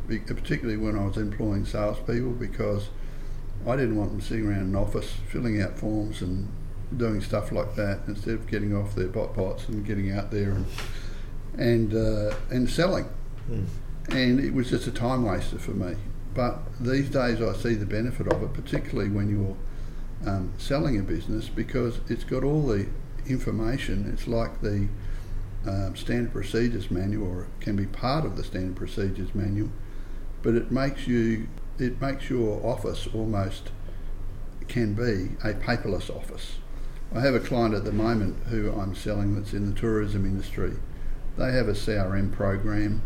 particularly 0.06 0.76
when 0.76 0.98
I 0.98 1.06
was 1.06 1.16
employing 1.16 1.64
salespeople, 1.64 2.32
because 2.32 2.88
I 3.66 3.76
didn't 3.76 3.96
want 3.96 4.10
them 4.10 4.20
sitting 4.20 4.46
around 4.46 4.62
an 4.62 4.76
office 4.76 5.10
filling 5.28 5.60
out 5.60 5.78
forms 5.78 6.20
and 6.20 6.48
doing 6.96 7.20
stuff 7.20 7.50
like 7.50 7.74
that 7.76 8.00
instead 8.06 8.34
of 8.34 8.46
getting 8.46 8.76
off 8.76 8.94
their 8.94 9.08
bot 9.08 9.34
bots 9.34 9.68
and 9.68 9.84
getting 9.86 10.12
out 10.12 10.30
there 10.30 10.50
and 10.52 10.66
and 11.56 11.94
uh, 11.94 12.34
and 12.50 12.68
selling. 12.68 13.08
Mm. 13.50 13.66
And 14.10 14.40
it 14.40 14.52
was 14.52 14.70
just 14.70 14.86
a 14.86 14.90
time 14.90 15.24
waster 15.24 15.58
for 15.58 15.70
me. 15.70 15.96
But 16.34 16.58
these 16.80 17.08
days, 17.08 17.40
I 17.40 17.54
see 17.54 17.74
the 17.74 17.86
benefit 17.86 18.26
of 18.26 18.42
it, 18.42 18.52
particularly 18.52 19.10
when 19.10 19.30
you're 19.30 19.56
um, 20.28 20.52
selling 20.58 20.98
a 20.98 21.02
business 21.02 21.48
because 21.48 22.00
it's 22.08 22.24
got 22.24 22.42
all 22.44 22.66
the 22.66 22.88
information. 23.26 24.10
It's 24.12 24.26
like 24.26 24.60
the 24.60 24.88
um, 25.66 25.96
standard 25.96 26.32
procedures 26.32 26.90
manual, 26.90 27.26
or 27.26 27.46
can 27.60 27.76
be 27.76 27.86
part 27.86 28.24
of 28.24 28.36
the 28.36 28.44
standard 28.44 28.76
procedures 28.76 29.34
manual, 29.34 29.70
but 30.42 30.54
it 30.54 30.70
makes 30.70 31.06
you 31.06 31.48
it 31.78 32.00
makes 32.00 32.30
your 32.30 32.64
office 32.64 33.08
almost 33.12 33.70
can 34.68 34.94
be 34.94 35.36
a 35.42 35.54
paperless 35.54 36.14
office. 36.14 36.56
I 37.14 37.20
have 37.20 37.34
a 37.34 37.40
client 37.40 37.74
at 37.74 37.84
the 37.84 37.92
moment 37.92 38.44
who 38.46 38.72
I'm 38.72 38.94
selling 38.94 39.34
that's 39.34 39.52
in 39.52 39.72
the 39.72 39.78
tourism 39.78 40.24
industry. 40.24 40.74
They 41.36 41.52
have 41.52 41.68
a 41.68 41.72
CRM 41.72 42.32
program, 42.32 43.02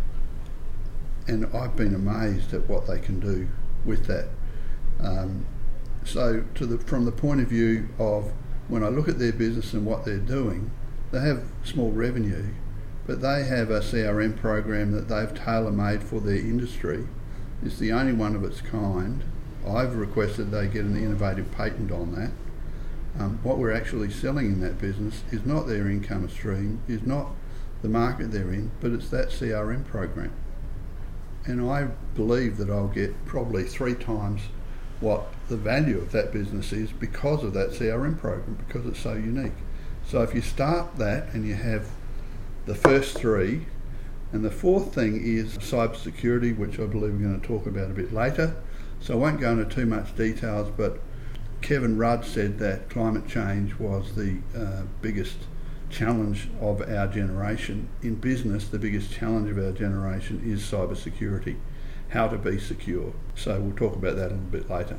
and 1.29 1.47
I've 1.55 1.77
been 1.77 1.95
amazed 1.95 2.55
at 2.55 2.69
what 2.69 2.87
they 2.87 2.99
can 2.99 3.21
do 3.21 3.49
with 3.85 4.07
that. 4.07 4.29
Um, 5.01 5.47
so, 6.05 6.45
the, 6.55 6.79
from 6.79 7.05
the 7.05 7.13
point 7.13 7.41
of 7.41 7.49
view 7.49 7.89
of 7.99 8.33
when 8.69 8.83
I 8.83 8.89
look 8.89 9.09
at 9.09 9.19
their 9.19 9.33
business 9.33 9.73
and 9.75 9.85
what 9.85 10.05
they're 10.05 10.19
doing, 10.19 10.71
they 11.13 11.21
have 11.21 11.45
small 11.65 11.91
revenue, 11.91 12.47
but 13.07 13.21
they 13.21 13.45
have 13.45 13.71
a 13.71 13.81
CRM 13.81 14.37
program 14.37 14.93
that 14.93 15.09
they've 15.09 15.35
tailor 15.35 15.71
made 15.71 16.03
for 16.03 16.21
their 16.21 16.37
industry. 16.37 17.07
It's 17.63 17.79
the 17.79 17.93
only 17.93 18.13
one 18.13 18.35
of 18.35 18.45
its 18.45 18.61
kind. 18.61 19.23
I've 19.67 19.97
requested 19.97 20.51
they 20.51 20.67
get 20.67 20.85
an 20.85 20.97
innovative 20.97 21.51
patent 21.53 21.93
on 21.93 22.15
that. 22.15 22.31
Um, 23.23 23.41
what 23.43 23.59
we're 23.59 23.73
actually 23.73 24.11
selling 24.11 24.47
in 24.47 24.61
that 24.61 24.79
business 24.79 25.23
is 25.31 25.45
not 25.45 25.67
their 25.67 25.89
income 25.89 26.29
stream, 26.29 26.81
is 26.87 27.03
not 27.03 27.33
the 27.83 27.89
market 27.89 28.31
they're 28.31 28.53
in, 28.53 28.71
but 28.81 28.93
it's 28.93 29.09
that 29.11 29.29
CRM 29.29 29.85
program. 29.85 30.33
And 31.47 31.71
I 31.71 31.89
believe 32.15 32.57
that 32.59 32.71
I'll 32.71 32.89
get 32.89 33.25
probably 33.25 33.65
three 33.65 33.95
times 33.95 34.43
what 35.01 35.33
the 35.49 35.57
value 35.57 35.99
of 35.99 36.13
that 36.13 36.33
business 36.33 36.73
is 36.73 36.91
because 36.93 37.45
of 37.45 37.55
that 37.55 37.71
CRM 37.71 38.19
program, 38.19 38.59
because 38.67 38.87
it's 38.87 39.01
so 39.01 39.15
unique. 39.15 39.53
So 40.07 40.23
if 40.23 40.35
you 40.35 40.41
start 40.41 40.97
that 40.97 41.33
and 41.33 41.47
you 41.47 41.55
have 41.55 41.89
the 42.67 42.75
first 42.75 43.17
three, 43.17 43.67
and 44.33 44.45
the 44.45 44.51
fourth 44.51 44.95
thing 44.95 45.23
is 45.23 45.57
cybersecurity, 45.59 46.57
which 46.57 46.79
I 46.79 46.85
believe 46.85 47.15
we're 47.15 47.29
going 47.29 47.41
to 47.41 47.47
talk 47.47 47.67
about 47.67 47.91
a 47.91 47.95
bit 47.95 48.13
later. 48.13 48.57
So 49.01 49.15
I 49.15 49.17
won't 49.17 49.41
go 49.41 49.53
into 49.53 49.65
too 49.65 49.87
much 49.87 50.15
details, 50.17 50.71
but 50.77 51.01
Kevin 51.63 51.97
Rudd 51.97 52.25
said 52.25 52.59
that 52.59 52.91
climate 52.91 53.27
change 53.27 53.79
was 53.79 54.15
the 54.15 54.39
uh, 54.57 54.83
biggest 55.01 55.37
challenge 55.91 56.49
of 56.61 56.81
our 56.83 57.07
generation. 57.07 57.89
In 58.03 58.17
business, 58.17 58.69
the 58.69 58.79
biggest 58.79 59.13
challenge 59.13 59.51
of 59.51 59.59
our 59.59 59.73
generation 59.73 60.43
is 60.45 60.63
cybersecurity, 60.63 61.57
how 62.11 62.29
to 62.29 62.39
be 62.39 62.59
secure. 62.59 63.13
So 63.35 63.61
we'll 63.61 63.77
talk 63.77 63.97
about 63.97 64.17
that 64.17 64.27
a 64.27 64.35
little 64.35 64.39
bit 64.39 64.71
later. 64.71 64.99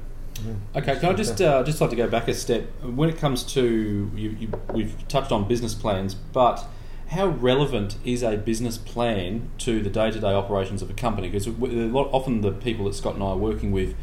Okay, 0.76 0.98
can 1.00 1.10
I 1.10 1.14
just 1.14 1.42
uh, 1.42 1.64
just 1.64 1.82
like 1.82 1.90
to 1.90 1.96
go 1.96 2.08
back 2.08 2.28
a 2.28 2.34
step 2.34 2.64
when 2.82 3.10
it 3.10 3.18
comes 3.18 3.44
to 3.54 4.10
you, 4.16 4.30
you, 4.40 4.52
we've 4.72 5.08
touched 5.08 5.32
on 5.32 5.48
business 5.48 5.74
plans, 5.74 6.14
but 6.14 6.66
how 7.10 7.28
relevant 7.28 7.98
is 8.06 8.24
a 8.24 8.38
business 8.38 8.78
plan 8.78 9.50
to 9.58 9.82
the 9.82 9.90
day 9.90 10.12
to 10.12 10.20
day 10.20 10.34
operations 10.34 10.82
of 10.82 10.90
a 10.90 10.94
company? 10.94 11.28
Because 11.28 11.48
often 11.48 12.42
the 12.42 12.52
people 12.52 12.86
that 12.86 12.94
Scott 12.94 13.16
and 13.16 13.24
I 13.24 13.28
are 13.28 13.38
working 13.38 13.72
with, 13.72 13.96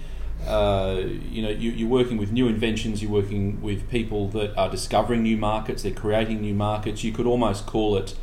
uh, 0.47 1.03
you 1.31 1.43
know, 1.43 1.49
you, 1.49 1.71
you're 1.71 1.89
working 1.89 2.19
with 2.19 2.33
new 2.33 2.49
inventions, 2.49 3.03
you're 3.03 3.11
working 3.11 3.61
with 3.63 3.89
people 3.91 4.29
that 4.29 4.57
are 4.57 4.71
discovering 4.71 5.23
new 5.23 5.37
markets, 5.37 5.83
they're 5.83 5.93
creating 5.93 6.41
new 6.41 6.55
markets. 6.55 7.05
You 7.05 7.13
could 7.13 7.27
almost 7.27 7.67
call 7.67 7.97
it 7.97 8.15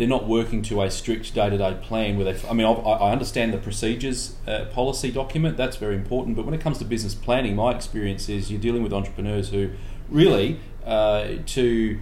they're 0.00 0.08
not 0.08 0.26
working 0.26 0.62
to 0.62 0.80
a 0.80 0.90
strict 0.90 1.34
day 1.34 1.50
to 1.50 1.58
day 1.58 1.76
plan. 1.82 2.16
Where 2.16 2.32
they, 2.32 2.48
I 2.48 2.54
mean, 2.54 2.66
I, 2.66 2.72
I 2.72 3.12
understand 3.12 3.52
the 3.52 3.58
procedures 3.58 4.34
uh, 4.46 4.64
policy 4.72 5.10
document, 5.10 5.58
that's 5.58 5.76
very 5.76 5.94
important. 5.94 6.36
But 6.36 6.46
when 6.46 6.54
it 6.54 6.60
comes 6.62 6.78
to 6.78 6.86
business 6.86 7.14
planning, 7.14 7.54
my 7.54 7.74
experience 7.74 8.30
is 8.30 8.50
you're 8.50 8.60
dealing 8.60 8.82
with 8.82 8.94
entrepreneurs 8.94 9.50
who 9.50 9.68
really 10.08 10.58
uh, 10.86 11.34
to 11.44 12.00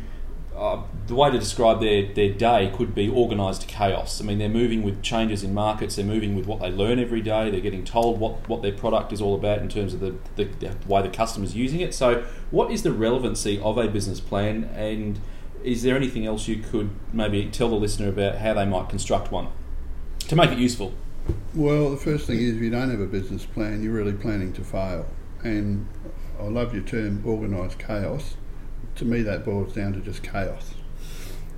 uh, 0.59 0.83
the 1.07 1.15
way 1.15 1.31
to 1.31 1.39
describe 1.39 1.81
their, 1.81 2.13
their 2.13 2.31
day 2.31 2.73
could 2.77 2.95
be 2.95 3.09
organised 3.09 3.69
chaos. 3.69 4.21
I 4.21 4.25
mean, 4.25 4.39
they're 4.39 4.49
moving 4.49 4.83
with 4.83 5.03
changes 5.03 5.45
in 5.45 5.55
markets, 5.55 5.97
they're 5.97 6.05
moving 6.05 6.35
with 6.35 6.47
what 6.47 6.61
they 6.61 6.71
learn 6.71 6.99
every 6.99 7.21
day, 7.21 7.49
they're 7.51 7.61
getting 7.61 7.85
told 7.85 8.19
what, 8.19 8.49
what 8.49 8.63
their 8.63 8.73
product 8.73 9.13
is 9.13 9.21
all 9.21 9.37
about 9.37 9.59
in 9.59 9.69
terms 9.69 9.95
of 9.95 10.01
the, 10.01 10.17
the, 10.35 10.45
the 10.45 10.75
way 10.87 11.01
the 11.01 11.09
customer's 11.09 11.55
using 11.55 11.81
it. 11.81 11.95
So, 11.95 12.25
what 12.51 12.73
is 12.73 12.83
the 12.83 12.93
relevancy 12.93 13.61
of 13.61 13.79
a 13.79 13.87
business 13.87 14.19
plan, 14.19 14.65
and 14.75 15.21
is 15.63 15.85
there 15.85 15.97
anything 15.97 16.27
else 16.27 16.49
you 16.49 16.57
could 16.57 16.91
maybe 17.13 17.47
tell 17.47 17.69
the 17.69 17.77
listener 17.77 18.09
about 18.09 18.39
how 18.39 18.55
they 18.55 18.67
might 18.67 18.89
construct 18.89 19.31
one 19.31 19.49
to 20.21 20.35
make 20.35 20.51
it 20.51 20.59
useful? 20.59 20.93
Well, 21.55 21.91
the 21.91 21.97
first 21.97 22.27
thing 22.27 22.41
is 22.41 22.57
if 22.57 22.63
you 22.63 22.71
don't 22.71 22.91
have 22.91 23.01
a 23.01 23.07
business 23.07 23.45
plan, 23.45 23.83
you're 23.83 23.93
really 23.93 24.13
planning 24.13 24.53
to 24.55 24.65
fail. 24.65 25.07
And 25.45 25.87
I 26.41 26.45
love 26.45 26.75
your 26.75 26.83
term 26.83 27.23
organised 27.25 27.79
chaos. 27.79 28.35
To 28.99 29.05
me, 29.05 29.23
that 29.23 29.45
boils 29.45 29.75
down 29.75 29.93
to 29.95 30.01
just 30.01 30.23
chaos. 30.23 30.75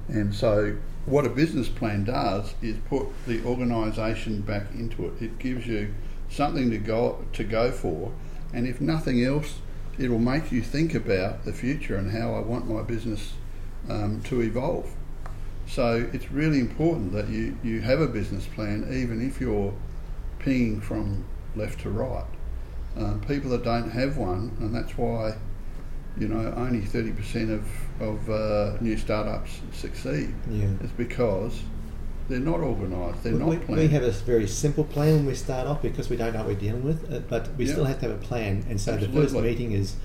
And 0.09 0.35
so, 0.35 0.77
what 1.07 1.25
a 1.25 1.31
business 1.31 1.69
plan 1.69 2.05
does 2.05 2.55
is 2.61 2.77
put 2.89 3.07
the 3.27 3.43
organisation 3.45 4.43
back 4.43 4.67
into 4.75 5.07
it. 5.07 5.23
It 5.23 5.39
gives 5.39 5.67
you 5.67 5.95
something 6.29 6.71
to 6.71 6.79
go 6.79 7.25
to 7.33 7.45
go 7.45 7.73
for, 7.73 8.13
and 8.53 8.67
if 8.67 8.81
nothing 8.81 9.25
else, 9.25 9.59
it 9.99 10.11
will 10.11 10.19
make 10.19 10.53
you 10.53 10.63
think 10.63 10.95
about 10.95 11.45
the 11.45 11.53
future 11.53 11.97
and 11.97 12.11
how 12.11 12.35
I 12.35 12.41
want 12.41 12.69
my 12.69 12.83
business 12.83 13.35
um, 13.89 14.23
to 14.25 14.41
evolve. 14.43 14.95
So 15.67 16.09
it's 16.13 16.31
really 16.33 16.59
important 16.59 17.13
that 17.13 17.29
you, 17.29 17.57
you 17.63 17.81
have 17.81 18.01
a 18.01 18.09
business 18.09 18.47
plan, 18.47 18.89
even 18.93 19.25
if 19.27 19.41
you're 19.41 19.73
pinging 20.39 20.81
from 20.81 21.25
left 21.55 21.81
to 21.81 21.91
right. 21.91 22.25
Um, 22.97 23.21
people 23.21 23.51
that 23.51 23.63
don't 23.63 23.91
have 23.91 24.17
one, 24.17 24.57
and 24.59 24.75
that's 24.75 24.99
why 24.99 25.37
you 26.19 26.29
know 26.29 26.53
only 26.57 26.81
30% 26.81 27.51
of, 27.53 27.65
of 28.01 28.31
uh, 28.31 28.77
new 28.81 28.97
startups 28.97 29.61
succeed, 29.73 30.35
Yeah. 30.51 30.65
is 30.83 30.91
because 30.97 31.61
they're 32.29 32.39
not 32.41 32.61
organised, 32.61 33.23
they're 33.25 33.33
we, 33.33 33.39
not 33.39 33.65
planned. 33.67 33.81
we 33.81 33.89
have 33.89 34.03
a 34.03 34.11
very 34.11 34.47
simple 34.47 34.85
plan 34.85 35.17
when 35.17 35.27
we 35.27 35.35
start 35.35 35.67
off 35.67 35.83
because 35.83 36.09
we 36.09 36.17
don't 36.17 36.33
know 36.33 36.41
what 36.41 36.49
we're 36.49 36.55
dealing 36.55 36.85
with, 36.85 37.13
uh, 37.13 37.21
but 37.29 37.49
we 37.57 37.65
Yeah. 37.67 37.73
still 37.73 37.85
have 37.85 38.01
to 38.01 38.09
have 38.09 38.17
a 38.17 38.23
plan. 38.23 38.65
And 38.69 38.81
so 38.81 38.97
the 38.97 39.09
first 39.09 39.35
meeting 39.35 39.73
is, 39.73 39.97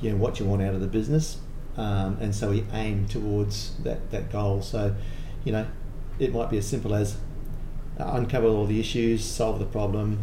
you 0.00 0.10
know, 0.10 0.16
what 0.16 0.40
you 0.40 0.46
want 0.46 0.62
out 0.62 0.74
of 0.74 0.80
the 0.80 0.86
business, 0.88 1.38
um, 1.76 2.18
and 2.20 2.34
so 2.34 2.50
we 2.50 2.64
aim 2.72 3.06
towards 3.06 3.74
that, 3.82 4.10
that 4.10 4.30
goal. 4.32 4.60
So, 4.62 4.94
you 5.44 5.52
know, 5.52 5.66
it 6.18 6.32
might 6.32 6.50
be 6.50 6.58
as 6.58 6.66
simple 6.66 6.94
as 6.94 7.16
uh, 7.98 8.10
uncover 8.14 8.46
all 8.46 8.66
the 8.66 8.80
issues, 8.80 9.24
solve 9.24 9.58
the 9.58 9.64
problem, 9.66 10.18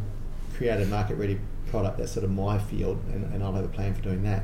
create 0.55 0.81
a 0.81 0.85
market 0.85 1.15
ready 1.15 1.39
product. 1.67 1.97
That's 1.99 2.11
sort 2.11 2.23
of 2.23 2.31
my 2.31 2.57
field, 2.57 2.99
and, 3.13 3.33
and 3.33 3.43
I'll 3.43 3.53
have 3.53 3.65
a 3.65 3.69
plan 3.69 3.93
for 3.93 4.01
doing 4.01 4.23
that. 4.23 4.43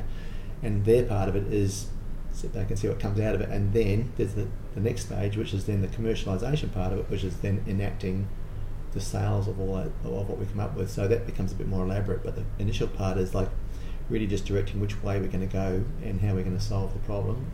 And 0.65 0.83
their 0.83 1.03
part 1.03 1.29
of 1.29 1.35
it 1.35 1.53
is 1.53 1.89
sit 2.31 2.51
back 2.51 2.69
and 2.69 2.79
see 2.79 2.87
what 2.87 2.99
comes 2.99 3.19
out 3.19 3.35
of 3.35 3.41
it. 3.41 3.49
And 3.49 3.71
then 3.71 4.11
there's 4.17 4.33
the, 4.33 4.47
the 4.73 4.81
next 4.81 5.05
stage, 5.05 5.37
which 5.37 5.53
is 5.53 5.65
then 5.65 5.81
the 5.81 5.87
commercialization 5.87 6.73
part 6.73 6.91
of 6.91 6.99
it, 6.99 7.09
which 7.09 7.23
is 7.23 7.37
then 7.37 7.63
enacting 7.67 8.27
the 8.93 8.99
sales 8.99 9.47
of 9.47 9.59
all 9.59 9.75
that, 9.75 9.87
of 10.03 10.27
what 10.27 10.39
we 10.39 10.45
come 10.47 10.59
up 10.59 10.75
with. 10.75 10.89
So 10.89 11.07
that 11.07 11.27
becomes 11.27 11.51
a 11.51 11.55
bit 11.55 11.67
more 11.67 11.83
elaborate. 11.83 12.23
But 12.23 12.35
the 12.35 12.43
initial 12.57 12.87
part 12.87 13.17
is 13.19 13.35
like 13.35 13.49
really 14.09 14.25
just 14.25 14.45
directing 14.45 14.79
which 14.81 15.01
way 15.03 15.19
we're 15.19 15.27
going 15.27 15.47
to 15.47 15.53
go 15.53 15.83
and 16.03 16.19
how 16.19 16.33
we're 16.33 16.43
going 16.43 16.57
to 16.57 16.63
solve 16.63 16.93
the 16.93 16.99
problem. 16.99 17.51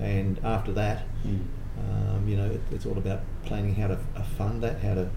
And 0.00 0.40
after 0.42 0.72
that, 0.72 1.02
um, 1.24 2.26
you 2.26 2.36
know, 2.36 2.50
it, 2.50 2.62
it's 2.70 2.86
all 2.86 2.96
about 2.96 3.20
planning 3.44 3.74
how 3.74 3.88
to 3.88 3.98
uh, 4.16 4.22
fund 4.22 4.62
that, 4.62 4.80
how 4.80 4.94
to 4.94 5.10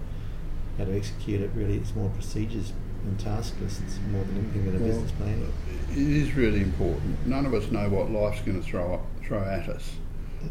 how 0.76 0.84
to 0.84 0.94
execute 0.94 1.40
it. 1.40 1.50
Really, 1.54 1.76
it's 1.76 1.94
more 1.94 2.10
procedures 2.10 2.72
and 3.04 3.18
task 3.18 3.54
lists 3.60 3.98
more 4.10 4.24
than 4.24 4.38
anything 4.38 4.66
than 4.66 4.76
a 4.76 4.78
Well, 4.78 4.88
business 4.88 5.12
plan. 5.12 5.52
It 5.90 5.98
is 5.98 6.34
really 6.34 6.60
important. 6.60 7.26
None 7.26 7.46
of 7.46 7.54
us 7.54 7.70
know 7.70 7.88
what 7.88 8.10
life's 8.10 8.40
going 8.40 8.60
to 8.60 8.66
throw 8.66 8.94
up, 8.94 9.06
throw 9.24 9.42
at 9.42 9.68
us. 9.68 9.92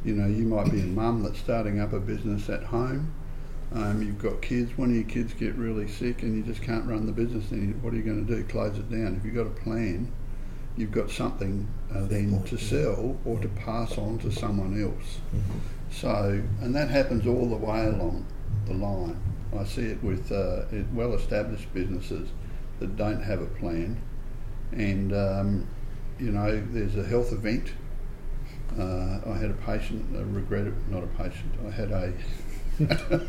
You 0.06 0.16
know, 0.16 0.28
you 0.28 0.46
might 0.46 0.72
be 0.72 0.82
a 0.82 0.86
mum 0.86 1.24
that's 1.24 1.40
starting 1.40 1.80
up 1.80 1.94
a 1.94 2.00
business 2.00 2.50
at 2.50 2.64
home. 2.64 3.14
Um, 3.74 4.02
you've 4.02 4.20
got 4.20 4.42
kids. 4.42 4.78
One 4.78 4.90
of 4.90 4.96
your 4.96 5.06
kids 5.06 5.34
get 5.34 5.56
really 5.56 5.88
sick, 5.88 6.24
and 6.24 6.36
you 6.36 6.44
just 6.44 6.62
can't 6.62 6.86
run 6.86 7.06
the 7.06 7.12
business. 7.12 7.50
Then 7.50 7.80
what 7.82 7.94
are 7.94 7.98
you 7.98 8.04
going 8.04 8.26
to 8.26 8.36
do? 8.36 8.44
Close 8.44 8.78
it 8.78 8.90
down? 8.90 9.16
If 9.18 9.26
you've 9.26 9.36
got 9.36 9.48
a 9.48 9.64
plan, 9.64 10.12
you've 10.78 10.92
got 10.92 11.10
something 11.10 11.68
uh, 11.94 12.06
then 12.06 12.44
to 12.44 12.58
sell 12.58 13.18
or 13.26 13.40
to 13.40 13.48
pass 13.50 13.98
on 13.98 14.20
to 14.20 14.32
someone 14.32 14.82
else. 14.82 15.20
So, 15.92 16.42
and 16.62 16.76
that 16.76 16.90
happens 16.90 17.28
all 17.28 17.50
the 17.50 17.58
way 17.58 17.86
along 17.86 18.26
the 18.66 18.74
line. 18.74 19.20
I 19.58 19.66
see 19.66 19.84
it 19.84 20.04
with 20.04 20.32
uh, 20.32 20.64
well-established 20.94 21.74
businesses 21.74 22.30
that 22.82 22.98
don't 22.98 23.22
have 23.22 23.42
a 23.42 23.46
plan, 23.46 24.02
and 24.74 25.14
um, 25.14 25.68
you 26.20 26.32
know, 26.32 26.62
there's 26.72 26.98
a 26.98 27.04
health 27.04 27.32
event. 27.32 27.72
Uh, 28.78 29.20
I 29.30 29.38
had 29.38 29.50
a 29.52 29.58
patient, 29.66 30.06
I 30.16 30.22
regret 30.22 30.66
it, 30.68 30.74
not 30.90 31.04
a 31.04 31.08
patient. 31.08 31.52
I 31.66 31.72
had 31.72 31.92
a. 31.92 32.14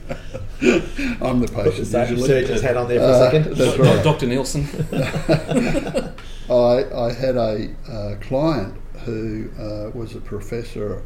I'm 1.21 1.41
the 1.41 1.47
Put 1.49 1.65
the 1.65 1.71
patient 1.71 1.87
sur- 1.89 2.05
usually. 2.07 2.29
surgeon's 2.29 2.61
hat 2.63 2.77
on 2.77 2.89
there 2.89 3.01
for 3.01 3.07
Uh, 3.07 3.11
a 3.11 3.31
second. 3.31 3.57
that's 3.57 3.79
right. 3.79 4.03
Dr. 4.05 4.27
Nielsen. 4.27 4.65
I, 6.51 6.85
I 7.07 7.13
had 7.13 7.37
a 7.37 7.69
uh, 7.89 8.15
client 8.21 8.75
who 9.05 9.51
uh, 9.59 9.91
was 9.95 10.15
a 10.15 10.21
professor 10.21 11.03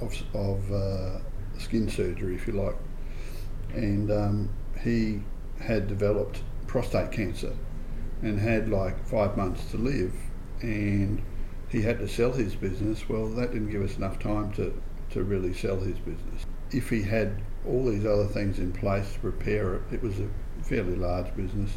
of, 0.00 0.14
of 0.34 0.70
uh, 0.70 1.18
skin 1.58 1.88
surgery, 1.88 2.34
if 2.36 2.46
you 2.46 2.52
like, 2.52 2.76
and 3.74 4.10
um, 4.12 4.48
he 4.84 5.22
had 5.60 5.88
developed 5.88 6.42
prostate 6.66 7.10
cancer 7.10 7.52
and 8.22 8.38
had 8.38 8.68
like 8.68 9.06
five 9.06 9.36
months 9.36 9.70
to 9.72 9.76
live, 9.76 10.14
and 10.60 11.22
he 11.68 11.82
had 11.82 11.98
to 11.98 12.08
sell 12.08 12.32
his 12.32 12.54
business. 12.54 13.08
Well, 13.08 13.28
that 13.30 13.52
didn't 13.52 13.70
give 13.70 13.82
us 13.82 13.96
enough 13.96 14.18
time 14.18 14.52
to, 14.52 14.80
to 15.10 15.22
really 15.22 15.52
sell 15.52 15.78
his 15.78 15.98
business. 15.98 16.46
If 16.70 16.88
he 16.88 17.02
had 17.02 17.42
all 17.66 17.84
these 17.84 18.06
other 18.06 18.26
things 18.26 18.58
in 18.58 18.72
place 18.72 19.12
to 19.14 19.20
prepare 19.20 19.74
it, 19.74 19.82
it 19.92 20.02
was 20.02 20.18
a 20.18 20.28
fairly 20.62 20.96
large 20.96 21.34
business 21.36 21.70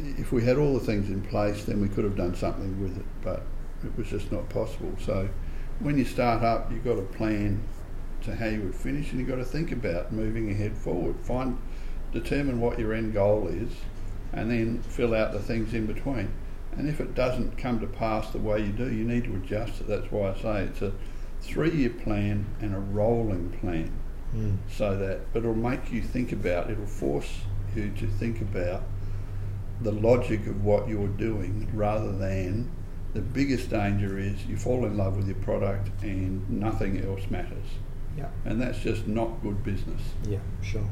if 0.00 0.32
we 0.32 0.44
had 0.44 0.56
all 0.58 0.74
the 0.74 0.84
things 0.84 1.08
in 1.08 1.22
place, 1.22 1.64
then 1.64 1.80
we 1.80 1.88
could 1.88 2.04
have 2.04 2.16
done 2.16 2.34
something 2.34 2.80
with 2.80 2.96
it, 2.96 3.06
but 3.22 3.42
it 3.84 3.96
was 3.96 4.08
just 4.08 4.30
not 4.30 4.48
possible. 4.48 4.92
So 5.04 5.28
when 5.80 5.98
you 5.98 6.04
start 6.04 6.42
up, 6.42 6.70
you've 6.70 6.84
got 6.84 6.98
a 6.98 7.02
plan 7.02 7.62
to 8.22 8.34
how 8.34 8.46
you 8.46 8.62
would 8.62 8.74
finish, 8.74 9.10
and 9.10 9.20
you've 9.20 9.28
got 9.28 9.36
to 9.36 9.44
think 9.44 9.72
about 9.72 10.12
moving 10.12 10.50
ahead 10.50 10.76
forward. 10.76 11.16
Find, 11.22 11.58
determine 12.12 12.60
what 12.60 12.78
your 12.78 12.92
end 12.92 13.12
goal 13.12 13.48
is, 13.48 13.70
and 14.32 14.50
then 14.50 14.82
fill 14.82 15.14
out 15.14 15.32
the 15.32 15.38
things 15.40 15.74
in 15.74 15.86
between. 15.86 16.30
And 16.76 16.88
if 16.88 17.00
it 17.00 17.14
doesn't 17.14 17.56
come 17.58 17.80
to 17.80 17.86
pass 17.86 18.30
the 18.30 18.38
way 18.38 18.60
you 18.60 18.72
do, 18.72 18.92
you 18.92 19.04
need 19.04 19.24
to 19.24 19.34
adjust 19.34 19.80
it. 19.80 19.86
That's 19.88 20.10
why 20.12 20.30
I 20.30 20.34
say 20.40 20.62
it's 20.64 20.82
a 20.82 20.92
three-year 21.40 21.90
plan 21.90 22.46
and 22.60 22.74
a 22.74 22.78
rolling 22.78 23.50
plan 23.60 23.90
Mm. 24.36 24.58
so 24.70 24.94
that 24.94 25.32
but 25.32 25.38
it'll 25.38 25.54
make 25.54 25.90
you 25.90 26.02
think 26.02 26.32
about 26.32 26.68
it'll 26.70 26.84
force 26.84 27.40
you 27.74 27.90
to 27.96 28.06
think 28.06 28.42
about 28.42 28.82
the 29.80 29.90
logic 29.90 30.46
of 30.46 30.62
what 30.62 30.86
you're 30.86 31.08
doing 31.08 31.66
rather 31.72 32.12
than 32.12 32.70
the 33.14 33.22
biggest 33.22 33.70
danger 33.70 34.18
is 34.18 34.44
you 34.44 34.54
fall 34.58 34.84
in 34.84 34.98
love 34.98 35.16
with 35.16 35.26
your 35.28 35.36
product 35.36 35.88
and 36.02 36.46
nothing 36.50 37.02
else 37.02 37.22
matters 37.30 37.64
Yeah, 38.18 38.26
and 38.44 38.60
that's 38.60 38.80
just 38.80 39.06
not 39.08 39.42
good 39.42 39.64
business 39.64 40.02
yeah, 40.26 40.40
sure. 40.60 40.86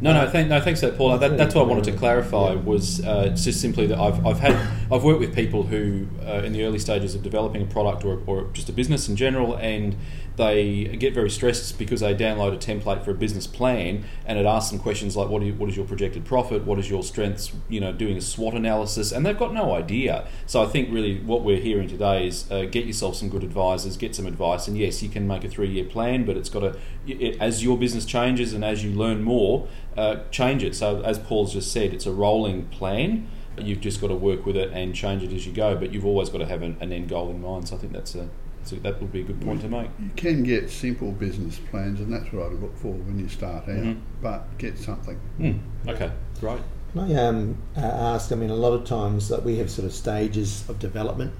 No, 0.00 0.12
no, 0.12 0.30
thank, 0.30 0.48
no. 0.48 0.60
Thanks 0.60 0.80
for 0.80 0.86
that, 0.86 0.96
Paul. 0.96 1.18
That, 1.18 1.36
that's 1.36 1.54
what 1.56 1.62
I 1.62 1.66
wanted 1.66 1.84
to 1.84 1.92
clarify. 1.92 2.54
Was 2.54 3.04
uh, 3.04 3.30
just 3.30 3.60
simply 3.60 3.86
that 3.88 3.98
I've, 3.98 4.24
I've 4.24 4.38
had 4.38 4.54
I've 4.92 5.02
worked 5.02 5.18
with 5.18 5.34
people 5.34 5.64
who 5.64 6.06
uh, 6.24 6.42
in 6.44 6.52
the 6.52 6.62
early 6.62 6.78
stages 6.78 7.16
of 7.16 7.22
developing 7.22 7.62
a 7.62 7.66
product 7.66 8.04
or, 8.04 8.22
or 8.26 8.48
just 8.52 8.68
a 8.68 8.72
business 8.72 9.08
in 9.08 9.16
general, 9.16 9.56
and 9.56 9.96
they 10.38 10.84
get 10.84 11.12
very 11.12 11.28
stressed 11.28 11.78
because 11.78 12.00
they 12.00 12.14
download 12.14 12.54
a 12.54 12.56
template 12.56 13.04
for 13.04 13.10
a 13.10 13.14
business 13.14 13.46
plan, 13.46 14.04
and 14.24 14.38
it 14.38 14.46
asks 14.46 14.70
them 14.70 14.78
questions 14.78 15.16
like, 15.16 15.28
"What, 15.28 15.42
you, 15.42 15.52
what 15.54 15.68
is 15.68 15.76
your 15.76 15.84
projected 15.84 16.24
profit? 16.24 16.64
What 16.64 16.78
is 16.78 16.88
your 16.88 17.02
strengths?" 17.02 17.52
You 17.68 17.80
know, 17.80 17.92
doing 17.92 18.16
a 18.16 18.20
SWOT 18.20 18.54
analysis, 18.54 19.12
and 19.12 19.26
they've 19.26 19.38
got 19.38 19.52
no 19.52 19.74
idea. 19.74 20.26
So 20.46 20.62
I 20.62 20.66
think 20.66 20.90
really 20.90 21.18
what 21.20 21.42
we're 21.42 21.60
hearing 21.60 21.88
today 21.88 22.28
is 22.28 22.50
uh, 22.50 22.62
get 22.62 22.86
yourself 22.86 23.16
some 23.16 23.28
good 23.28 23.42
advisors, 23.42 23.96
get 23.96 24.14
some 24.14 24.26
advice, 24.26 24.68
and 24.68 24.78
yes, 24.78 25.02
you 25.02 25.08
can 25.08 25.26
make 25.26 25.44
a 25.44 25.48
three-year 25.48 25.84
plan, 25.84 26.24
but 26.24 26.36
it's 26.36 26.48
got 26.48 26.60
to 26.60 26.78
it, 27.06 27.36
as 27.40 27.62
your 27.62 27.76
business 27.76 28.04
changes 28.04 28.52
and 28.52 28.64
as 28.64 28.84
you 28.84 28.92
learn 28.92 29.22
more, 29.22 29.68
uh, 29.96 30.20
change 30.30 30.62
it. 30.62 30.74
So 30.74 31.02
as 31.02 31.18
Paul's 31.18 31.52
just 31.52 31.72
said, 31.72 31.92
it's 31.92 32.06
a 32.06 32.12
rolling 32.12 32.66
plan. 32.66 33.28
You've 33.58 33.80
just 33.80 34.00
got 34.00 34.08
to 34.08 34.14
work 34.14 34.46
with 34.46 34.56
it 34.56 34.70
and 34.72 34.94
change 34.94 35.24
it 35.24 35.32
as 35.32 35.46
you 35.46 35.52
go, 35.52 35.74
but 35.74 35.92
you've 35.92 36.06
always 36.06 36.28
got 36.28 36.38
to 36.38 36.46
have 36.46 36.62
an, 36.62 36.76
an 36.80 36.92
end 36.92 37.08
goal 37.08 37.28
in 37.28 37.40
mind. 37.40 37.68
So 37.68 37.76
I 37.76 37.78
think 37.80 37.92
that's 37.92 38.14
a, 38.14 38.28
so 38.68 38.76
that 38.76 39.00
would 39.00 39.10
be 39.12 39.20
a 39.20 39.24
good 39.24 39.40
point 39.40 39.60
to 39.62 39.68
make. 39.68 39.88
you 39.98 40.10
can 40.16 40.42
get 40.42 40.68
simple 40.68 41.12
business 41.12 41.58
plans 41.70 42.00
and 42.00 42.12
that's 42.12 42.30
what 42.32 42.46
I 42.46 42.48
look 42.50 42.76
for 42.76 42.92
when 42.92 43.18
you 43.18 43.28
start 43.28 43.62
out 43.68 43.76
Mhm. 43.76 43.96
but 44.20 44.58
get 44.58 44.78
something 44.78 45.18
Hmm. 45.38 45.52
Okay, 45.88 46.10
great. 46.40 46.60
Can 46.92 47.00
I 47.00 47.14
um, 47.26 47.56
uh, 47.76 47.80
ask? 47.80 48.32
I 48.32 48.34
mean, 48.34 48.50
a 48.50 48.54
lot 48.56 48.72
of 48.72 48.84
times 48.84 49.28
that 49.28 49.44
we 49.44 49.58
have 49.58 49.70
sort 49.70 49.84
of 49.86 49.92
stages 49.92 50.64
of 50.70 50.78
development. 50.78 51.32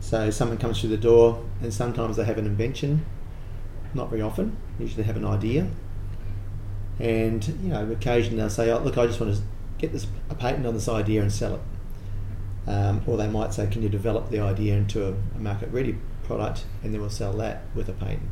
So 0.00 0.30
someone 0.30 0.56
comes 0.58 0.80
through 0.80 0.88
the 0.90 0.96
door, 0.96 1.42
and 1.60 1.72
sometimes 1.72 2.16
they 2.16 2.24
have 2.24 2.38
an 2.38 2.46
invention. 2.46 3.04
Not 3.92 4.08
very 4.08 4.22
often. 4.22 4.56
Usually, 4.78 5.02
they 5.02 5.06
have 5.06 5.16
an 5.18 5.24
idea. 5.26 5.66
And 6.98 7.46
you 7.62 7.68
know, 7.70 7.90
occasionally 7.92 8.38
they'll 8.38 8.50
say, 8.50 8.70
"Oh, 8.70 8.78
look, 8.82 8.96
I 8.98 9.06
just 9.06 9.20
want 9.20 9.34
to 9.36 9.42
get 9.78 9.92
this 9.92 10.06
a 10.30 10.34
patent 10.34 10.66
on 10.66 10.74
this 10.74 10.88
idea 10.88 11.20
and 11.22 11.30
sell 11.32 11.54
it." 11.56 12.70
Um, 12.70 13.02
or 13.06 13.16
they 13.16 13.28
might 13.28 13.52
say, 13.54 13.66
"Can 13.66 13.82
you 13.82 13.88
develop 13.88 14.30
the 14.30 14.40
idea 14.40 14.76
into 14.76 15.06
a, 15.06 15.12
a 15.36 15.38
market-ready 15.38 15.96
product, 16.28 16.64
and 16.84 16.94
then 16.94 17.00
we'll 17.00 17.10
sell 17.10 17.32
that 17.32 17.64
with 17.74 17.88
a 17.88 17.92
patent. 17.92 18.30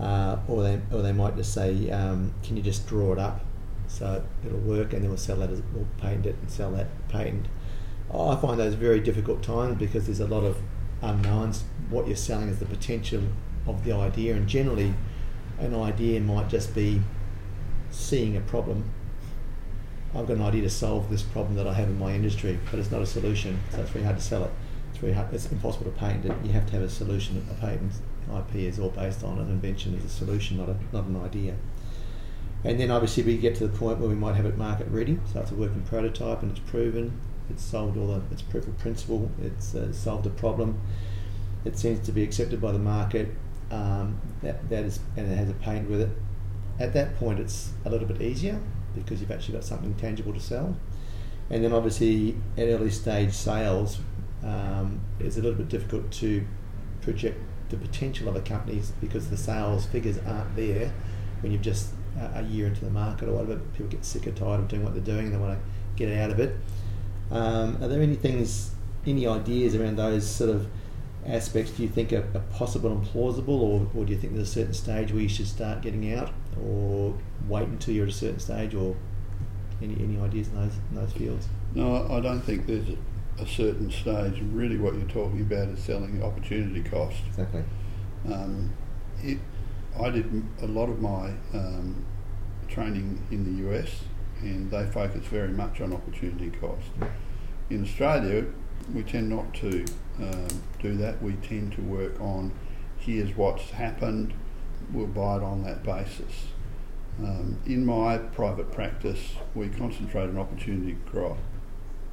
Uh, 0.00 0.38
or 0.48 0.64
they 0.64 0.80
or 0.90 1.02
they 1.02 1.12
might 1.12 1.36
just 1.36 1.54
say, 1.54 1.88
um, 1.90 2.34
can 2.42 2.56
you 2.56 2.62
just 2.62 2.88
draw 2.88 3.12
it 3.12 3.18
up 3.18 3.44
so 3.92 4.24
it'll 4.44 4.58
work, 4.58 4.92
and 4.94 5.02
then 5.02 5.10
we'll 5.10 5.18
sell 5.18 5.36
that 5.36 5.50
as 5.50 5.62
we'll 5.74 5.86
patent 5.98 6.26
it 6.26 6.36
and 6.40 6.50
sell 6.50 6.70
that 6.72 6.86
patent. 7.08 7.46
I 8.12 8.36
find 8.36 8.58
those 8.58 8.74
very 8.74 9.00
difficult 9.00 9.42
times 9.42 9.78
because 9.78 10.06
there's 10.06 10.20
a 10.20 10.26
lot 10.26 10.44
of 10.44 10.56
unknowns. 11.02 11.64
What 11.90 12.06
you're 12.06 12.16
selling 12.16 12.48
is 12.48 12.58
the 12.58 12.66
potential 12.66 13.22
of 13.66 13.84
the 13.84 13.92
idea, 13.92 14.34
and 14.34 14.48
generally, 14.48 14.94
an 15.58 15.74
idea 15.74 16.20
might 16.20 16.48
just 16.48 16.74
be 16.74 17.02
seeing 17.90 18.36
a 18.36 18.40
problem. 18.40 18.90
I've 20.14 20.26
got 20.26 20.36
an 20.36 20.42
idea 20.42 20.62
to 20.62 20.70
solve 20.70 21.10
this 21.10 21.22
problem 21.22 21.56
that 21.56 21.66
I 21.66 21.74
have 21.74 21.88
in 21.88 21.98
my 21.98 22.12
industry, 22.14 22.58
but 22.70 22.80
it's 22.80 22.90
not 22.90 23.02
a 23.02 23.06
solution, 23.06 23.60
so 23.70 23.80
it's 23.80 23.90
very 23.90 24.04
hard 24.04 24.16
to 24.16 24.22
sell 24.22 24.44
it. 24.44 24.50
It's 25.02 25.08
very 25.08 25.14
hard, 25.14 25.34
it's 25.34 25.50
impossible 25.50 25.86
to 25.86 25.98
patent 25.98 26.26
it. 26.26 26.32
You 26.44 26.52
have 26.52 26.64
to 26.66 26.74
have 26.74 26.82
a 26.82 26.88
solution. 26.88 27.44
A 27.50 27.54
patent 27.54 27.90
IP 28.32 28.54
is 28.54 28.78
all 28.78 28.90
based 28.90 29.24
on 29.24 29.40
an 29.40 29.50
invention 29.50 29.98
as 29.98 30.04
a 30.04 30.08
solution, 30.08 30.58
not 30.58 30.68
a, 30.68 30.76
not 30.92 31.06
an 31.06 31.16
idea. 31.16 31.56
And 32.62 32.78
then 32.78 32.92
obviously 32.92 33.24
we 33.24 33.36
get 33.36 33.56
to 33.56 33.66
the 33.66 33.76
point 33.76 33.98
where 33.98 34.08
we 34.08 34.14
might 34.14 34.36
have 34.36 34.46
it 34.46 34.56
market 34.56 34.86
ready, 34.90 35.18
so 35.32 35.40
it's 35.40 35.50
a 35.50 35.56
working 35.56 35.82
prototype 35.82 36.42
and 36.42 36.52
it's 36.52 36.60
proven, 36.60 37.18
it's 37.50 37.64
solved 37.64 37.98
all 37.98 38.06
the, 38.06 38.22
it's 38.30 38.42
proof 38.42 38.68
of 38.68 38.78
principle, 38.78 39.28
it's 39.42 39.74
uh, 39.74 39.92
solved 39.92 40.24
a 40.26 40.30
problem, 40.30 40.80
it 41.64 41.76
seems 41.76 42.06
to 42.06 42.12
be 42.12 42.22
accepted 42.22 42.60
by 42.60 42.70
the 42.70 42.78
market, 42.78 43.34
um, 43.72 44.20
that, 44.42 44.68
that 44.70 44.84
is, 44.84 45.00
and 45.16 45.32
it 45.32 45.34
has 45.34 45.50
a 45.50 45.54
patent 45.54 45.90
with 45.90 46.02
it. 46.02 46.10
At 46.78 46.92
that 46.92 47.16
point, 47.16 47.40
it's 47.40 47.72
a 47.84 47.90
little 47.90 48.06
bit 48.06 48.22
easier 48.22 48.60
because 48.94 49.20
you've 49.20 49.32
actually 49.32 49.54
got 49.54 49.64
something 49.64 49.94
tangible 49.94 50.32
to 50.32 50.40
sell. 50.40 50.76
And 51.50 51.64
then 51.64 51.72
obviously 51.72 52.36
at 52.56 52.68
early 52.68 52.90
stage 52.90 53.32
sales, 53.32 53.98
um, 54.44 55.00
it's 55.20 55.36
a 55.36 55.40
little 55.40 55.56
bit 55.56 55.68
difficult 55.68 56.10
to 56.12 56.44
project 57.00 57.38
the 57.68 57.76
potential 57.76 58.28
of 58.28 58.36
a 58.36 58.40
company 58.40 58.80
because 59.00 59.30
the 59.30 59.36
sales 59.36 59.86
figures 59.86 60.18
aren't 60.26 60.54
there 60.56 60.92
when 61.40 61.52
you've 61.52 61.62
just 61.62 61.92
uh, 62.20 62.28
a 62.34 62.42
year 62.42 62.66
into 62.66 62.84
the 62.84 62.90
market 62.90 63.28
or 63.28 63.32
whatever. 63.32 63.60
People 63.72 63.86
get 63.86 64.04
sick 64.04 64.26
or 64.26 64.32
tired 64.32 64.60
of 64.60 64.68
doing 64.68 64.84
what 64.84 64.94
they're 64.94 65.02
doing 65.02 65.26
and 65.26 65.34
they 65.34 65.38
want 65.38 65.58
to 65.58 65.64
get 65.96 66.16
out 66.18 66.30
of 66.30 66.38
it. 66.38 66.56
Um, 67.30 67.82
are 67.82 67.88
there 67.88 68.02
any 68.02 68.16
things, 68.16 68.72
any 69.06 69.26
ideas 69.26 69.74
around 69.74 69.96
those 69.96 70.28
sort 70.28 70.50
of 70.50 70.66
aspects 71.26 71.70
do 71.72 71.82
you 71.82 71.88
think 71.88 72.12
are, 72.12 72.26
are 72.34 72.42
possible 72.52 72.92
and 72.92 73.04
plausible, 73.04 73.62
or, 73.62 73.88
or 73.94 74.04
do 74.04 74.12
you 74.12 74.18
think 74.18 74.34
there's 74.34 74.48
a 74.48 74.52
certain 74.52 74.74
stage 74.74 75.12
where 75.12 75.22
you 75.22 75.28
should 75.28 75.46
start 75.46 75.80
getting 75.80 76.12
out, 76.12 76.30
or 76.62 77.16
wait 77.48 77.68
until 77.68 77.94
you're 77.94 78.06
at 78.06 78.10
a 78.10 78.14
certain 78.14 78.40
stage, 78.40 78.74
or 78.74 78.96
any, 79.80 79.94
any 79.94 80.18
ideas 80.20 80.48
in 80.48 80.56
those, 80.56 80.72
in 80.90 80.96
those 80.96 81.12
fields? 81.12 81.48
No, 81.74 82.06
I 82.10 82.20
don't 82.20 82.40
think 82.40 82.66
there's 82.66 82.84
a, 83.38 83.46
certain 83.46 83.90
stage. 83.90 84.42
Really, 84.52 84.78
what 84.78 84.94
you're 84.94 85.08
talking 85.08 85.40
about 85.40 85.68
is 85.68 85.80
selling 85.80 86.22
opportunity 86.22 86.82
cost. 86.82 87.18
Exactly. 87.28 87.64
Um, 88.26 88.72
it, 89.22 89.38
I 90.00 90.10
did 90.10 90.44
a 90.62 90.66
lot 90.66 90.88
of 90.88 91.00
my 91.00 91.32
um, 91.54 92.04
training 92.68 93.24
in 93.30 93.44
the 93.44 93.70
US, 93.70 94.02
and 94.40 94.70
they 94.70 94.86
focus 94.86 95.24
very 95.26 95.52
much 95.52 95.80
on 95.80 95.92
opportunity 95.92 96.50
cost. 96.50 96.86
In 97.70 97.82
Australia, 97.82 98.46
we 98.94 99.02
tend 99.02 99.28
not 99.28 99.54
to 99.54 99.84
um, 100.18 100.62
do 100.80 100.96
that. 100.96 101.22
We 101.22 101.34
tend 101.34 101.72
to 101.74 101.82
work 101.82 102.20
on 102.20 102.52
here's 103.04 103.36
what's 103.36 103.70
happened, 103.70 104.32
we'll 104.92 105.06
buy 105.06 105.36
it 105.36 105.42
on 105.42 105.64
that 105.64 105.82
basis. 105.82 106.46
Um, 107.18 107.58
in 107.66 107.84
my 107.84 108.18
private 108.18 108.72
practice, 108.72 109.34
we 109.54 109.68
concentrate 109.68 110.24
on 110.24 110.38
opportunity 110.38 110.96
growth, 111.04 111.38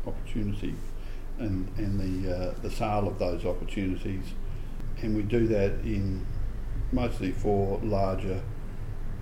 opportunity, 0.05 0.75
and 1.39 1.67
and 1.77 1.99
the 1.99 2.35
uh, 2.35 2.53
the 2.61 2.69
sale 2.69 3.07
of 3.07 3.19
those 3.19 3.45
opportunities, 3.45 4.25
and 5.01 5.15
we 5.15 5.23
do 5.23 5.47
that 5.47 5.71
in 5.83 6.25
mostly 6.91 7.31
for 7.31 7.79
larger 7.83 8.41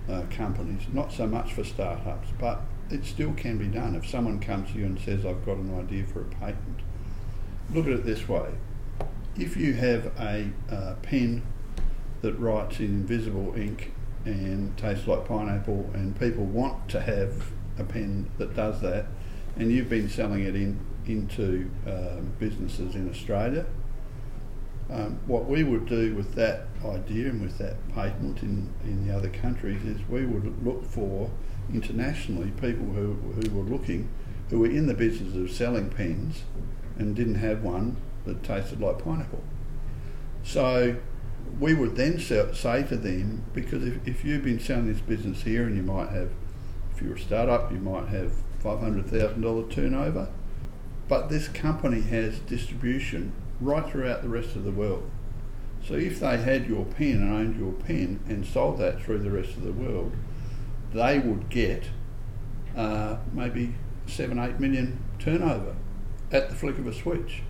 uh, 0.08 0.22
companies, 0.30 0.82
not 0.92 1.12
so 1.12 1.26
much 1.26 1.52
for 1.52 1.64
startups, 1.64 2.28
but 2.38 2.62
it 2.90 3.04
still 3.04 3.32
can 3.34 3.58
be 3.58 3.66
done. 3.66 3.94
If 3.94 4.08
someone 4.08 4.40
comes 4.40 4.72
to 4.72 4.78
you 4.78 4.86
and 4.86 4.98
says, 5.00 5.24
"I've 5.24 5.44
got 5.44 5.58
an 5.58 5.78
idea 5.78 6.04
for 6.04 6.22
a 6.22 6.24
patent," 6.24 6.80
look 7.72 7.86
at 7.86 7.92
it 7.92 8.04
this 8.04 8.28
way: 8.28 8.50
if 9.36 9.56
you 9.56 9.74
have 9.74 10.06
a 10.18 10.50
uh, 10.70 10.94
pen 11.02 11.42
that 12.22 12.32
writes 12.38 12.80
in 12.80 12.86
invisible 12.86 13.54
ink 13.56 13.92
and 14.24 14.76
tastes 14.76 15.06
like 15.06 15.26
pineapple, 15.26 15.88
and 15.94 16.18
people 16.18 16.44
want 16.44 16.88
to 16.88 17.00
have 17.00 17.52
a 17.78 17.84
pen 17.84 18.30
that 18.38 18.54
does 18.54 18.80
that, 18.80 19.06
and 19.56 19.70
you've 19.70 19.88
been 19.88 20.08
selling 20.08 20.42
it 20.42 20.56
in 20.56 20.78
into 21.08 21.70
um, 21.86 22.32
businesses 22.38 22.94
in 22.94 23.08
Australia. 23.08 23.66
Um, 24.90 25.20
what 25.26 25.46
we 25.46 25.64
would 25.64 25.86
do 25.86 26.14
with 26.14 26.34
that 26.34 26.66
idea 26.84 27.28
and 27.28 27.42
with 27.42 27.58
that 27.58 27.76
patent 27.94 28.42
in, 28.42 28.72
in 28.84 29.06
the 29.06 29.14
other 29.14 29.28
countries 29.28 29.82
is 29.84 30.00
we 30.08 30.24
would 30.24 30.64
look 30.64 30.84
for 30.84 31.30
internationally 31.72 32.50
people 32.52 32.86
who, 32.86 33.14
who 33.14 33.50
were 33.50 33.64
looking, 33.64 34.08
who 34.48 34.60
were 34.60 34.70
in 34.70 34.86
the 34.86 34.94
business 34.94 35.34
of 35.36 35.54
selling 35.54 35.90
pens 35.90 36.42
and 36.98 37.14
didn't 37.14 37.34
have 37.36 37.62
one 37.62 37.96
that 38.24 38.42
tasted 38.42 38.80
like 38.80 39.04
pineapple. 39.04 39.42
So 40.42 40.96
we 41.60 41.74
would 41.74 41.96
then 41.96 42.18
say 42.18 42.82
to 42.84 42.96
them, 42.96 43.44
because 43.52 43.84
if, 43.84 44.06
if 44.06 44.24
you've 44.24 44.44
been 44.44 44.60
selling 44.60 44.86
this 44.86 45.00
business 45.00 45.42
here 45.42 45.64
and 45.64 45.76
you 45.76 45.82
might 45.82 46.10
have, 46.10 46.30
if 46.94 47.02
you're 47.02 47.16
a 47.16 47.20
startup, 47.20 47.70
you 47.70 47.78
might 47.78 48.08
have 48.08 48.32
$500,000 48.62 49.70
turnover, 49.70 50.28
but 51.08 51.30
this 51.30 51.48
company 51.48 52.02
has 52.02 52.38
distribution 52.40 53.32
right 53.60 53.88
throughout 53.88 54.22
the 54.22 54.28
rest 54.28 54.54
of 54.54 54.64
the 54.64 54.70
world. 54.70 55.10
So 55.84 55.94
if 55.94 56.20
they 56.20 56.36
had 56.36 56.68
your 56.68 56.84
pen 56.84 57.22
and 57.22 57.32
owned 57.32 57.58
your 57.58 57.72
pen 57.72 58.20
and 58.28 58.44
sold 58.44 58.78
that 58.78 59.02
through 59.02 59.20
the 59.20 59.30
rest 59.30 59.50
of 59.56 59.62
the 59.62 59.72
world, 59.72 60.12
they 60.92 61.18
would 61.18 61.48
get 61.48 61.84
uh, 62.76 63.16
maybe 63.32 63.74
seven, 64.06 64.38
eight 64.38 64.60
million 64.60 65.02
turnover 65.18 65.76
at 66.30 66.50
the 66.50 66.54
flick 66.54 66.78
of 66.78 66.86
a 66.86 66.92
switch. 66.92 67.42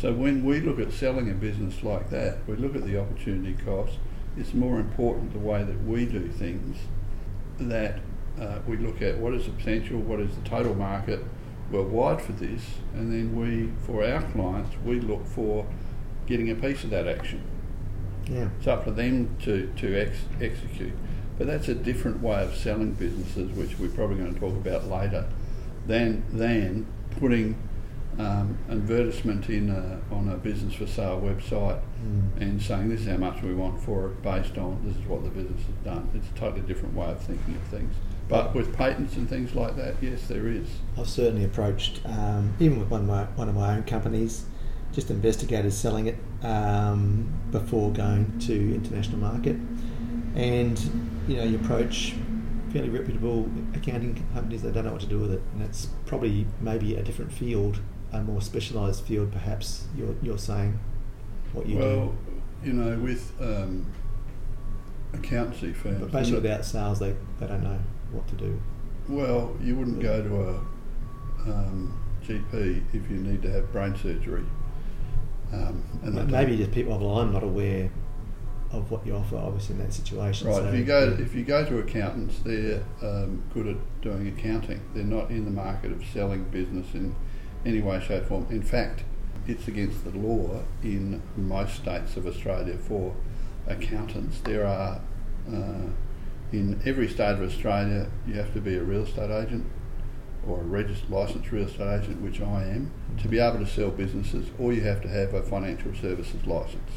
So 0.00 0.12
when 0.12 0.44
we 0.44 0.60
look 0.60 0.78
at 0.78 0.92
selling 0.92 1.30
a 1.30 1.34
business 1.34 1.82
like 1.82 2.10
that, 2.10 2.38
we 2.46 2.56
look 2.56 2.76
at 2.76 2.84
the 2.84 3.00
opportunity 3.00 3.56
cost. 3.64 3.98
It's 4.36 4.54
more 4.54 4.78
important 4.78 5.32
the 5.32 5.38
way 5.38 5.64
that 5.64 5.84
we 5.84 6.06
do 6.06 6.28
things 6.28 6.78
that 7.58 8.00
uh, 8.40 8.60
we 8.66 8.76
look 8.76 9.02
at 9.02 9.18
what 9.18 9.34
is 9.34 9.46
the 9.46 9.52
potential, 9.52 9.98
what 9.98 10.20
is 10.20 10.34
the 10.36 10.48
total 10.48 10.74
market 10.74 11.24
worldwide 11.70 12.22
for 12.22 12.32
this, 12.32 12.62
and 12.94 13.12
then 13.12 13.36
we, 13.38 13.70
for 13.84 14.04
our 14.04 14.22
clients, 14.32 14.74
we 14.84 15.00
look 15.00 15.26
for 15.26 15.66
getting 16.26 16.50
a 16.50 16.54
piece 16.54 16.84
of 16.84 16.90
that 16.90 17.06
action. 17.06 17.42
Yeah. 18.30 18.48
It's 18.58 18.66
up 18.66 18.84
for 18.84 18.90
them 18.90 19.36
to, 19.42 19.72
to 19.76 20.00
ex- 20.00 20.24
execute. 20.40 20.92
But 21.36 21.46
that's 21.46 21.68
a 21.68 21.74
different 21.74 22.22
way 22.22 22.42
of 22.42 22.54
selling 22.54 22.92
businesses, 22.92 23.50
which 23.52 23.78
we're 23.78 23.90
probably 23.90 24.16
going 24.16 24.34
to 24.34 24.40
talk 24.40 24.54
about 24.54 24.86
later, 24.88 25.26
than, 25.86 26.24
than 26.32 26.86
putting 27.18 27.56
um, 28.18 28.58
advertisement 28.68 29.48
in 29.48 29.70
a, 29.70 30.00
on 30.14 30.28
a 30.28 30.36
business 30.36 30.74
for 30.74 30.86
sale 30.86 31.20
website 31.20 31.80
Mm. 31.98 32.40
and 32.40 32.62
saying 32.62 32.88
this 32.90 33.00
is 33.00 33.08
how 33.08 33.16
much 33.16 33.42
we 33.42 33.52
want 33.52 33.80
for 33.82 34.06
it 34.06 34.22
based 34.22 34.56
on 34.56 34.80
this 34.84 34.96
is 34.96 35.04
what 35.06 35.24
the 35.24 35.30
business 35.30 35.60
has 35.66 35.74
done. 35.84 36.08
It's 36.14 36.28
a 36.28 36.34
totally 36.38 36.60
different 36.60 36.94
way 36.94 37.06
of 37.06 37.20
thinking 37.20 37.56
of 37.56 37.62
things. 37.62 37.92
But 38.28 38.54
with 38.54 38.72
patents 38.76 39.16
and 39.16 39.28
things 39.28 39.56
like 39.56 39.74
that, 39.76 39.96
yes, 40.00 40.28
there 40.28 40.46
is. 40.46 40.68
I've 40.96 41.08
certainly 41.08 41.44
approached, 41.44 42.00
um, 42.04 42.54
even 42.60 42.78
with 42.78 42.88
one 42.88 43.00
of, 43.00 43.06
my, 43.08 43.24
one 43.34 43.48
of 43.48 43.56
my 43.56 43.74
own 43.74 43.82
companies, 43.82 44.44
just 44.92 45.10
investigated 45.10 45.72
selling 45.72 46.06
it 46.06 46.18
um, 46.44 47.32
before 47.50 47.90
going 47.92 48.38
to 48.40 48.74
international 48.74 49.18
market. 49.18 49.56
And, 50.36 50.78
you 51.26 51.36
know, 51.36 51.42
you 51.42 51.56
approach 51.56 52.14
fairly 52.72 52.90
reputable 52.90 53.50
accounting 53.74 54.24
companies 54.34 54.62
that 54.62 54.72
don't 54.72 54.84
know 54.84 54.92
what 54.92 55.00
to 55.00 55.06
do 55.08 55.18
with 55.18 55.32
it. 55.32 55.42
And 55.54 55.62
it's 55.62 55.88
probably 56.06 56.46
maybe 56.60 56.94
a 56.94 57.02
different 57.02 57.32
field, 57.32 57.80
a 58.12 58.22
more 58.22 58.40
specialised 58.40 59.04
field 59.04 59.30
perhaps 59.32 59.84
you're, 59.96 60.14
you're 60.22 60.38
saying 60.38 60.78
what 61.52 61.66
you 61.66 61.78
well, 61.78 62.14
do. 62.62 62.68
you 62.68 62.72
know, 62.72 62.98
with 62.98 63.32
um, 63.40 63.92
accountancy 65.12 65.72
firms. 65.72 66.00
But 66.00 66.12
basically 66.12 66.40
without 66.40 66.64
sales, 66.64 66.98
they, 66.98 67.14
they 67.38 67.46
don't 67.46 67.62
know 67.62 67.78
what 68.12 68.26
to 68.28 68.34
do. 68.34 68.60
Well, 69.08 69.56
you 69.60 69.76
wouldn't 69.76 70.00
go 70.00 70.22
to 70.22 70.40
a 70.50 71.50
um, 71.50 71.98
GP 72.24 72.82
if 72.92 73.10
you 73.10 73.16
need 73.16 73.42
to 73.42 73.50
have 73.50 73.72
brain 73.72 73.96
surgery. 73.96 74.44
Um, 75.52 75.82
and 76.02 76.30
Maybe 76.30 76.56
just 76.58 76.72
people, 76.72 76.98
well, 76.98 77.20
I'm 77.20 77.32
not 77.32 77.42
aware 77.42 77.90
of 78.70 78.90
what 78.90 79.06
you 79.06 79.14
offer, 79.14 79.36
obviously, 79.36 79.76
in 79.76 79.80
that 79.80 79.94
situation. 79.94 80.48
Right. 80.48 80.56
so- 80.56 80.66
if 80.66 80.74
you 80.74 80.84
go 80.84 81.16
if 81.18 81.34
you 81.34 81.44
go 81.44 81.64
to 81.64 81.78
accountants, 81.78 82.40
they're 82.40 82.84
um, 83.02 83.42
good 83.54 83.66
at 83.66 84.02
doing 84.02 84.28
accounting. 84.28 84.80
They're 84.94 85.04
not 85.04 85.30
in 85.30 85.44
the 85.46 85.50
market 85.50 85.92
of 85.92 86.04
selling 86.12 86.44
business 86.44 86.94
in 86.94 87.14
any 87.68 87.80
way, 87.80 88.00
shape, 88.00 88.24
form. 88.24 88.46
In 88.50 88.62
fact, 88.62 89.04
it's 89.46 89.68
against 89.68 90.04
the 90.04 90.10
law 90.10 90.62
in 90.82 91.22
most 91.36 91.76
states 91.76 92.16
of 92.16 92.26
Australia 92.26 92.76
for 92.76 93.14
accountants. 93.66 94.40
There 94.40 94.66
are 94.66 95.00
uh, 95.52 95.88
in 96.52 96.80
every 96.84 97.08
state 97.08 97.32
of 97.32 97.42
Australia, 97.42 98.08
you 98.26 98.34
have 98.34 98.52
to 98.54 98.60
be 98.60 98.76
a 98.76 98.82
real 98.82 99.02
estate 99.02 99.30
agent 99.30 99.66
or 100.46 100.60
a 100.60 100.64
registered 100.64 101.10
licensed 101.10 101.50
real 101.50 101.66
estate 101.66 102.02
agent, 102.02 102.22
which 102.22 102.40
I 102.40 102.64
am, 102.64 102.90
to 103.18 103.28
be 103.28 103.38
able 103.38 103.58
to 103.58 103.66
sell 103.66 103.90
businesses, 103.90 104.48
or 104.58 104.72
you 104.72 104.80
have 104.82 105.02
to 105.02 105.08
have 105.08 105.34
a 105.34 105.42
financial 105.42 105.94
services 105.94 106.46
license. 106.46 106.90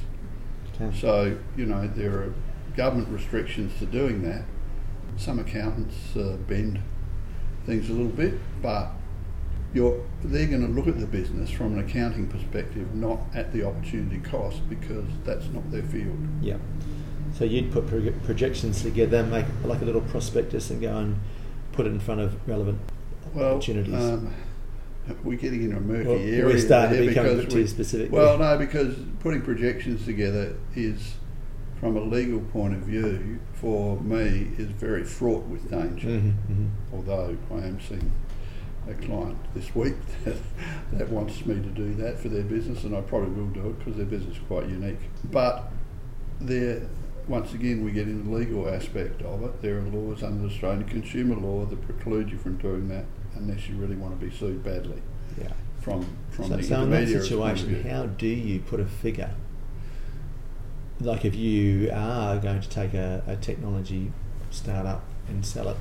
Okay. 0.76 0.98
So, 0.98 1.38
you 1.58 1.66
know, 1.66 1.88
there 1.88 2.12
are 2.12 2.34
government 2.78 3.10
restrictions 3.10 3.78
to 3.80 3.86
doing 3.86 4.22
that. 4.24 4.46
Some 5.18 5.40
accountants 5.40 6.16
uh, 6.16 6.38
bend 6.48 6.80
things 7.66 7.90
a 7.90 7.94
little 7.94 8.08
bit, 8.08 8.36
but 8.62 8.92
you're, 9.74 10.04
they're 10.24 10.48
going 10.48 10.62
to 10.66 10.72
look 10.72 10.88
at 10.88 11.00
the 11.00 11.06
business 11.06 11.50
from 11.50 11.74
an 11.78 11.80
accounting 11.80 12.28
perspective, 12.28 12.94
not 12.94 13.20
at 13.34 13.54
the 13.54 13.66
opportunity 13.66 14.20
cost, 14.20 14.68
because 14.70 15.06
that's 15.24 15.48
not 15.48 15.70
their 15.72 15.84
field. 15.84 16.18
Yeah. 16.42 16.58
So 17.38 17.46
you'd 17.46 17.72
put 17.72 17.88
pro- 17.88 18.12
projections 18.26 18.82
together, 18.82 19.24
make 19.24 19.46
like 19.64 19.82
a 19.82 19.86
little 19.86 20.02
prospectus, 20.02 20.70
and 20.70 20.82
go 20.82 20.98
and 20.98 21.16
put 21.72 21.86
it 21.86 21.90
in 21.92 22.00
front 22.00 22.20
of 22.20 22.36
relevant 22.48 22.80
Well, 23.34 23.56
opportunities. 23.56 23.94
um, 23.94 24.34
we're 25.24 25.38
getting 25.38 25.64
into 25.64 25.78
a 25.78 25.80
murky 25.80 26.08
Well, 26.10 26.18
area. 26.20 26.46
we're 26.46 26.60
starting 26.60 27.00
to 27.02 27.08
become 27.08 27.26
a 27.26 27.46
too 27.46 27.66
specific. 27.68 28.12
Well, 28.12 28.38
no, 28.38 28.58
because 28.58 28.96
putting 29.20 29.42
projections 29.42 30.04
together 30.04 30.56
is, 30.76 31.14
from 31.80 31.96
a 31.96 32.02
legal 32.02 32.42
point 32.42 32.74
of 32.74 32.82
view, 32.82 33.40
for 33.54 34.00
me, 34.02 34.50
is 34.58 34.68
very 34.72 35.06
fraught 35.06 35.46
with 35.48 35.70
danger. 35.72 36.08
Mhm, 36.10 36.34
mhm. 36.52 36.68
Although 36.94 37.38
I 37.52 37.60
am 37.68 37.80
seeing 37.80 38.12
a 38.90 38.94
client 38.96 39.38
this 39.54 39.74
week 39.76 39.96
that, 40.26 40.38
that 40.94 41.10
wants 41.10 41.46
me 41.46 41.56
to 41.56 41.70
do 41.70 41.94
that 41.96 42.20
for 42.20 42.30
their 42.30 42.44
business, 42.44 42.84
and 42.84 42.96
I 42.96 43.02
probably 43.02 43.30
will 43.30 43.48
do 43.50 43.70
it 43.70 43.80
because 43.80 43.96
their 43.98 44.06
business 44.06 44.38
is 44.38 44.44
quite 44.48 44.68
unique. 44.68 45.00
But 45.32 45.72
there, 46.40 46.82
once 47.28 47.54
again, 47.54 47.84
we 47.86 47.92
get 47.92 48.08
into 48.08 48.24
the 48.28 48.36
legal 48.36 48.68
aspect 48.68 49.22
of 49.22 49.44
it. 49.44 49.62
There 49.62 49.78
are 49.78 49.82
laws 49.82 50.24
under 50.24 50.42
the 50.42 50.54
Australian 50.54 50.86
consumer 50.86 51.36
law 51.36 51.66
that 51.66 51.82
preclude 51.86 52.32
you 52.32 52.38
from 52.38 52.58
doing 52.58 52.88
that 52.90 53.06
unless 53.36 53.68
you 53.70 53.76
really 53.76 53.96
want 53.96 54.20
to 54.20 54.26
be 54.26 54.32
sued 54.36 54.64
badly 54.64 55.02
Yeah. 55.40 55.54
from 55.80 56.06
from 56.32 56.46
So, 56.50 56.58
the 56.58 56.64
so 56.64 56.82
in 56.82 56.90
that 56.90 57.04
intermediary's 57.04 57.30
point 57.30 57.52
of 57.52 57.58
situation, 57.60 57.90
how 57.90 58.06
do 58.08 58.28
you 58.28 58.60
put 58.60 58.80
a 58.80 58.86
figure? 58.86 59.32
Like 61.00 61.24
if 61.26 61.36
you 61.36 61.90
are 61.94 62.38
going 62.38 62.62
to 62.62 62.70
take 62.70 62.94
a, 62.94 63.24
a 63.28 63.36
technology 63.36 64.12
startup 64.50 65.04
and 65.28 65.46
sell 65.46 65.70
it, 65.70 65.78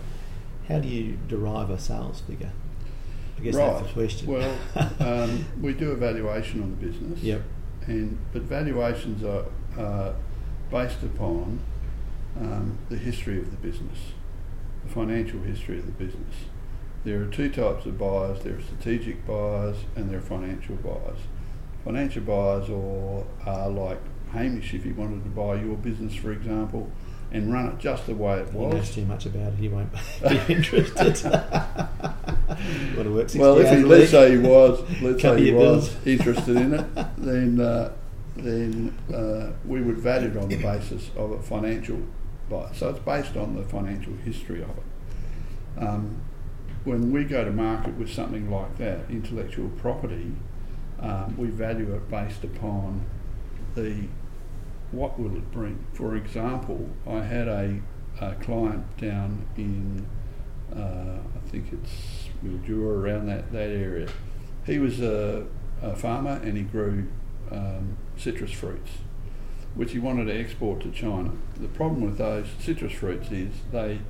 how 0.68 0.78
do 0.78 0.88
you 0.88 1.18
derive 1.28 1.70
a 1.70 1.78
sales 1.78 2.20
figure? 2.20 2.52
I 3.40 3.44
guess 3.44 3.56
that's 3.56 3.86
the 3.86 3.92
question. 3.92 4.26
Well, 4.28 4.58
um, 5.00 5.46
we 5.60 5.72
do 5.72 5.92
a 5.92 5.96
valuation 5.96 6.62
on 6.62 6.70
the 6.70 6.86
business. 6.86 7.20
Yep. 7.22 7.42
And 7.86 8.18
but 8.32 8.42
valuations 8.42 9.24
are 9.24 9.46
uh, 9.78 10.12
based 10.70 11.02
upon 11.02 11.60
um, 12.38 12.78
the 12.88 12.96
history 12.96 13.38
of 13.38 13.50
the 13.50 13.56
business, 13.56 13.98
the 14.84 14.90
financial 14.90 15.40
history 15.40 15.78
of 15.78 15.86
the 15.86 15.92
business. 15.92 16.34
There 17.04 17.22
are 17.22 17.26
two 17.26 17.50
types 17.50 17.86
of 17.86 17.98
buyers. 17.98 18.42
There 18.42 18.56
are 18.56 18.60
strategic 18.60 19.26
buyers 19.26 19.78
and 19.96 20.10
there 20.10 20.18
are 20.18 20.22
financial 20.22 20.76
buyers. 20.76 21.18
Financial 21.84 22.22
buyers 22.22 22.68
or 22.68 23.26
are 23.46 23.70
like 23.70 24.00
Hamish 24.32 24.74
if 24.74 24.84
he 24.84 24.92
wanted 24.92 25.24
to 25.24 25.30
buy 25.30 25.54
your 25.54 25.76
business, 25.76 26.14
for 26.14 26.30
example, 26.30 26.90
and 27.32 27.52
run 27.52 27.68
it 27.68 27.78
just 27.78 28.06
the 28.06 28.14
way 28.14 28.40
it 28.40 28.50
he 28.50 28.58
knows 28.58 28.94
too 28.94 29.04
much 29.06 29.24
about 29.24 29.54
it. 29.54 29.58
He 29.58 29.68
won't 29.68 29.92
be 30.28 30.54
interested. 30.54 31.16
Want 32.96 33.04
to 33.04 33.14
work 33.14 33.28
60 33.28 33.38
Well, 33.38 33.58
if 33.58 33.70
he, 33.70 33.84
let's 33.84 34.10
say 34.10 34.32
he 34.32 34.38
was, 34.38 34.80
let's 35.00 35.22
say 35.22 35.44
he 35.44 35.52
was 35.52 35.88
bills. 35.88 36.06
interested 36.06 36.56
in 36.56 36.74
it, 36.74 36.86
then 37.18 37.60
uh, 37.60 37.92
then 38.36 38.96
uh, 39.12 39.52
we 39.66 39.80
would 39.80 39.98
value 39.98 40.28
it 40.30 40.36
on 40.36 40.48
the 40.48 40.56
basis 40.56 41.10
of 41.16 41.32
a 41.32 41.42
financial 41.42 42.00
buy. 42.48 42.70
So 42.74 42.90
it's 42.90 42.98
based 43.00 43.36
on 43.36 43.56
the 43.56 43.62
financial 43.62 44.14
history 44.24 44.62
of 44.62 44.70
it. 44.70 45.82
Um, 45.82 46.22
when 46.84 47.12
we 47.12 47.24
go 47.24 47.44
to 47.44 47.50
market 47.50 47.94
with 47.94 48.10
something 48.12 48.50
like 48.50 48.78
that, 48.78 49.10
intellectual 49.10 49.68
property, 49.70 50.32
um, 51.00 51.36
we 51.36 51.48
value 51.48 51.94
it 51.94 52.10
based 52.10 52.44
upon 52.44 53.04
the 53.74 54.04
what 54.92 55.18
will 55.18 55.36
it 55.36 55.50
bring. 55.52 55.84
For 55.92 56.16
example, 56.16 56.90
I 57.06 57.20
had 57.20 57.48
a, 57.48 57.80
a 58.20 58.34
client 58.36 58.96
down 58.98 59.46
in 59.56 60.06
uh, 60.74 61.18
I 61.36 61.48
think 61.48 61.72
it's 61.72 62.29
Mildura 62.44 63.02
around 63.02 63.26
that, 63.26 63.52
that 63.52 63.70
area. 63.70 64.08
He 64.64 64.78
was 64.78 65.00
a, 65.00 65.46
a 65.82 65.96
farmer 65.96 66.40
and 66.42 66.56
he 66.56 66.62
grew 66.62 67.08
um, 67.50 67.96
citrus 68.16 68.52
fruits, 68.52 68.90
which 69.74 69.92
he 69.92 69.98
wanted 69.98 70.26
to 70.26 70.38
export 70.38 70.80
to 70.82 70.90
China. 70.90 71.32
The 71.58 71.68
problem 71.68 72.02
with 72.02 72.18
those 72.18 72.46
citrus 72.58 72.92
fruits 72.92 73.30
is 73.30 73.52
they 73.72 74.00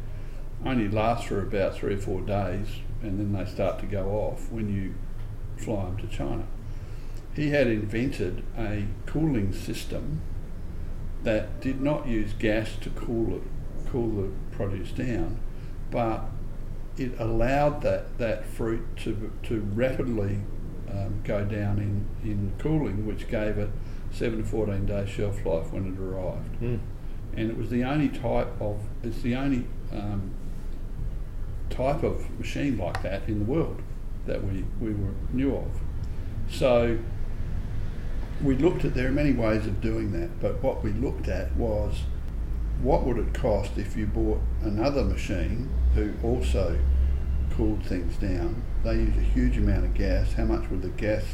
only 0.65 0.89
last 0.89 1.27
for 1.27 1.41
about 1.41 1.75
three 1.75 1.95
or 1.95 1.99
four 1.99 2.21
days 2.21 2.67
and 3.03 3.19
then 3.19 3.33
they 3.33 3.51
start 3.51 3.79
to 3.81 3.87
go 3.87 4.09
off 4.11 4.51
when 4.51 4.75
you 4.75 4.95
fly 5.63 5.85
them 5.85 5.97
to 5.99 6.07
China. 6.07 6.45
He 7.35 7.51
had 7.51 7.67
invented 7.67 8.43
a 8.59 8.87
cooling 9.07 9.53
system 9.53 10.21
that 11.23 11.61
did 11.61 11.81
not 11.81 12.07
use 12.07 12.33
gas 12.33 12.77
to 12.83 12.91
cool 12.91 13.37
it, 13.37 13.43
cool 13.91 14.23
the 14.23 14.31
produce 14.57 14.91
down, 14.93 15.39
but 15.91 16.25
it 16.97 17.13
allowed 17.19 17.83
that, 17.83 18.19
that 18.19 18.45
fruit 18.47 18.85
to, 18.99 19.33
to 19.45 19.61
rapidly 19.61 20.41
um, 20.91 21.21
go 21.25 21.45
down 21.45 21.79
in, 21.79 22.07
in 22.29 22.53
cooling, 22.59 23.07
which 23.07 23.29
gave 23.29 23.59
it 23.59 23.71
7 24.13 24.39
to 24.39 24.45
14 24.45 24.87
day 24.87 25.07
shelf 25.07 25.45
life 25.47 25.73
when 25.73 25.87
it 25.95 26.01
arrived. 26.01 26.57
Hmm. 26.57 26.77
And 27.37 27.51
it 27.51 27.57
was 27.57 27.71
the 27.71 27.85
only 27.85 28.09
type 28.09 28.49
of, 28.61 28.81
it's 29.03 29.23
the 29.23 29.37
only 29.37 29.65
um, 29.93 30.33
type 31.71 32.03
of 32.03 32.29
machine 32.39 32.77
like 32.77 33.03
that 33.03 33.29
in 33.29 33.39
the 33.39 33.45
world 33.45 33.81
that 34.27 34.45
we, 34.45 34.65
we 34.81 34.93
were 34.93 35.15
knew 35.33 35.55
of. 35.55 35.71
So 36.51 36.99
we 38.43 38.57
looked 38.57 38.85
at, 38.85 38.95
there 38.95 39.09
are 39.09 39.13
many 39.13 39.33
ways 39.33 39.67
of 39.67 39.81
doing 39.81 40.13
that, 40.13 40.41
but 40.41 40.63
what 40.63 40.83
we 40.83 40.93
looked 40.93 41.29
at 41.29 41.55
was 41.55 42.01
what 42.83 43.05
would 43.05 43.19
it 43.19 43.35
cost 43.35 43.77
if 43.77 43.97
you 43.97 44.07
bought 44.07 44.41
another 44.63 45.05
machine 45.05 45.69
who 45.95 46.13
also 46.23 46.79
cooled 47.51 47.85
things 47.85 48.17
down? 48.17 48.63
They 48.83 48.95
use 48.95 49.17
a 49.17 49.21
huge 49.21 49.59
amount 49.59 49.85
of 49.85 49.95
gas. 49.95 50.33
How 50.33 50.45
much 50.45 50.71
would 50.71 50.83
the 50.83 50.89
gas 50.89 51.25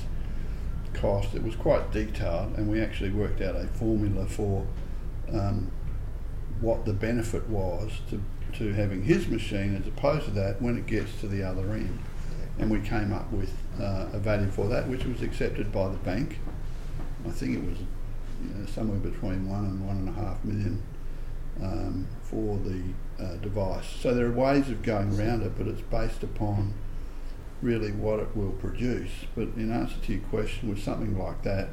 cost? 0.93 1.35
It 1.35 1.45
was 1.45 1.55
quite 1.55 1.93
detailed, 1.93 2.57
and 2.57 2.69
we 2.69 2.81
actually 2.81 3.11
worked 3.11 3.41
out 3.41 3.55
a 3.55 3.67
formula 3.69 4.27
for 4.27 4.67
um, 5.33 5.71
what 6.61 6.85
the 6.85 6.93
benefit 6.93 7.49
was 7.49 7.93
to, 8.11 8.21
to 8.55 8.73
having 8.73 9.05
his 9.05 9.29
machine 9.29 9.77
as 9.77 9.87
opposed 9.87 10.25
to 10.25 10.31
that 10.33 10.61
when 10.61 10.77
it 10.77 10.87
gets 10.87 11.21
to 11.21 11.29
the 11.29 11.45
other 11.45 11.73
end. 11.73 11.99
And 12.59 12.71
we 12.71 12.81
came 12.81 13.13
up 13.13 13.31
with 13.31 13.55
uh, 13.81 14.07
a 14.13 14.19
value 14.19 14.51
for 14.51 14.67
that, 14.69 14.89
which 14.89 15.05
was 15.05 15.23
accepted 15.23 15.71
by 15.71 15.89
the 15.89 15.99
bank. 15.99 16.39
I 17.25 17.31
think 17.31 17.57
it 17.57 17.65
was 17.65 17.79
you 17.79 18.55
know, 18.55 18.67
somewhere 18.67 18.99
between 18.99 19.49
one 19.49 19.65
and 19.65 19.87
one 19.87 19.99
and 19.99 20.09
a 20.09 20.13
half 20.13 20.43
million 20.45 20.83
um, 21.63 22.07
for 22.23 22.59
the 22.59 22.83
uh, 23.23 23.37
device. 23.37 23.87
So 24.01 24.15
there 24.15 24.27
are 24.27 24.33
ways 24.33 24.69
of 24.69 24.83
going 24.83 25.19
around 25.19 25.43
it, 25.43 25.53
but 25.57 25.67
it's 25.67 25.81
based 25.81 26.23
upon 26.23 26.75
really 27.63 27.93
what 27.93 28.21
it 28.21 28.37
will 28.37 28.53
produce. 28.53 29.11
But 29.35 29.49
in 29.57 29.73
answer 29.73 29.97
to 30.03 30.13
your 30.13 30.23
question, 30.23 30.69
with 30.69 30.83
something 30.83 31.19
like 31.19 31.43
that, 31.43 31.69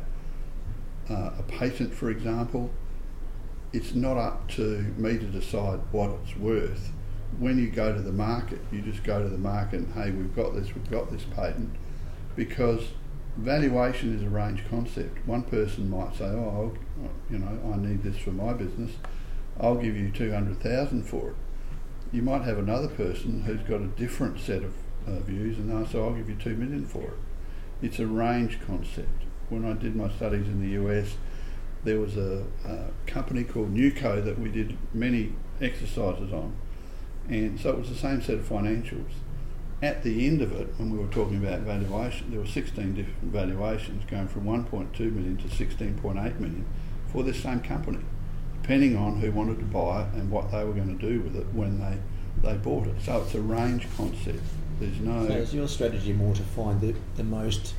uh, 1.09 1.31
a 1.37 1.43
patent, 1.43 1.93
for 1.93 2.09
example, 2.09 2.71
it's 3.73 3.93
not 3.93 4.17
up 4.17 4.47
to 4.51 4.93
me 4.97 5.17
to 5.17 5.25
decide 5.25 5.79
what 5.91 6.11
it's 6.21 6.37
worth. 6.37 6.91
When 7.39 7.57
you 7.57 7.69
go 7.69 7.93
to 7.93 8.01
the 8.01 8.11
market, 8.11 8.59
you 8.71 8.81
just 8.81 9.03
go 9.03 9.21
to 9.21 9.27
the 9.27 9.37
market 9.37 9.79
and 9.79 9.93
hey, 9.93 10.11
we've 10.11 10.35
got 10.35 10.53
this, 10.53 10.73
we've 10.75 10.89
got 10.89 11.11
this 11.11 11.23
patent, 11.23 11.75
because 12.35 12.89
valuation 13.35 14.15
is 14.15 14.23
a 14.23 14.29
range 14.29 14.63
concept. 14.69 15.25
One 15.25 15.41
person 15.41 15.89
might 15.89 16.15
say, 16.15 16.25
"Oh, 16.25 16.73
you 17.31 17.39
know, 17.39 17.73
I 17.73 17.77
need 17.77 18.03
this 18.03 18.17
for 18.17 18.29
my 18.29 18.53
business. 18.53 18.91
I'll 19.59 19.75
give 19.75 19.95
you 19.95 20.09
two 20.11 20.31
hundred 20.31 20.61
thousand 20.61 21.03
for 21.03 21.29
it." 21.29 21.35
You 22.11 22.21
might 22.21 22.43
have 22.43 22.57
another 22.57 22.87
person 22.87 23.43
who's 23.43 23.61
got 23.61 23.81
a 23.81 23.87
different 23.87 24.39
set 24.39 24.63
of 24.63 24.73
uh, 25.07 25.19
views, 25.19 25.57
and 25.57 25.69
they'll 25.69 25.85
say, 25.85 25.99
"I'll 25.99 26.13
give 26.13 26.29
you 26.29 26.35
two 26.35 26.55
million 26.55 26.85
for 26.85 27.03
it." 27.03 27.17
It's 27.81 27.99
a 27.99 28.07
range 28.07 28.59
concept. 28.65 29.23
When 29.49 29.65
I 29.65 29.73
did 29.73 29.95
my 29.95 30.09
studies 30.09 30.47
in 30.47 30.61
the 30.61 30.81
US, 30.83 31.15
there 31.83 31.99
was 31.99 32.17
a, 32.17 32.45
a 32.65 32.87
company 33.05 33.43
called 33.43 33.73
Nuco 33.73 34.23
that 34.23 34.39
we 34.39 34.49
did 34.49 34.77
many 34.93 35.33
exercises 35.61 36.31
on, 36.31 36.55
and 37.27 37.59
so 37.59 37.69
it 37.71 37.77
was 37.79 37.89
the 37.89 37.95
same 37.95 38.21
set 38.21 38.35
of 38.35 38.47
financials 38.47 39.11
at 39.83 40.01
the 40.01 40.25
end 40.25 40.41
of 40.41 40.53
it, 40.53 40.73
when 40.77 40.91
we 40.91 40.97
were 40.97 41.11
talking 41.11 41.45
about 41.45 41.59
valuation, 41.59 42.31
there 42.31 42.39
were 42.39 42.47
16 42.47 42.95
different 42.95 43.33
valuations 43.33 44.09
going 44.09 44.29
from 44.29 44.45
1.2 44.45 44.97
million 45.11 45.35
to 45.35 45.47
16.8 45.49 46.39
million 46.39 46.65
for 47.11 47.21
this 47.21 47.43
same 47.43 47.59
company, 47.59 47.99
depending 48.63 48.95
on 48.95 49.19
who 49.19 49.29
wanted 49.31 49.59
to 49.59 49.65
buy 49.65 50.03
it 50.03 50.07
and 50.13 50.31
what 50.31 50.49
they 50.49 50.63
were 50.63 50.73
going 50.73 50.97
to 50.97 51.07
do 51.07 51.19
with 51.19 51.35
it 51.35 51.45
when 51.53 51.79
they, 51.79 51.97
they 52.41 52.55
bought 52.57 52.87
it. 52.87 52.95
So 53.01 53.21
it's 53.21 53.35
a 53.35 53.41
range 53.41 53.85
concept. 53.97 54.39
There's 54.79 54.99
no. 55.01 55.27
So 55.27 55.33
is 55.33 55.53
your 55.53 55.67
strategy 55.67 56.13
more 56.13 56.33
to 56.33 56.41
find 56.41 56.79
the, 56.79 56.95
the 57.17 57.25
most 57.25 57.75